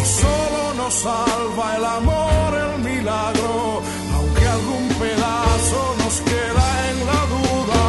[0.01, 3.83] y solo nos salva el amor, el milagro,
[4.17, 7.85] aunque algún pedazo nos queda en la duda.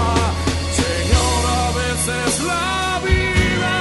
[0.81, 3.77] Señor, a veces la vida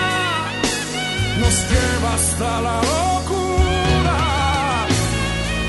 [1.41, 4.19] nos lleva hasta la locura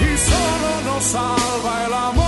[0.02, 2.25] y solo nos salva el amor,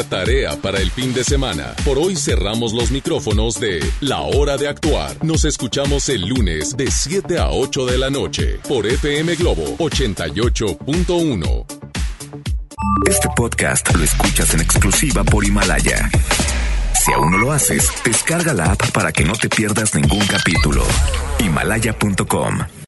[0.00, 1.74] Tarea para el fin de semana.
[1.84, 5.22] Por hoy cerramos los micrófonos de La Hora de Actuar.
[5.22, 11.66] Nos escuchamos el lunes de 7 a 8 de la noche por FM Globo 88.1.
[13.06, 16.10] Este podcast lo escuchas en exclusiva por Himalaya.
[17.04, 20.86] Si aún no lo haces, descarga la app para que no te pierdas ningún capítulo.
[21.38, 22.60] Himalaya.com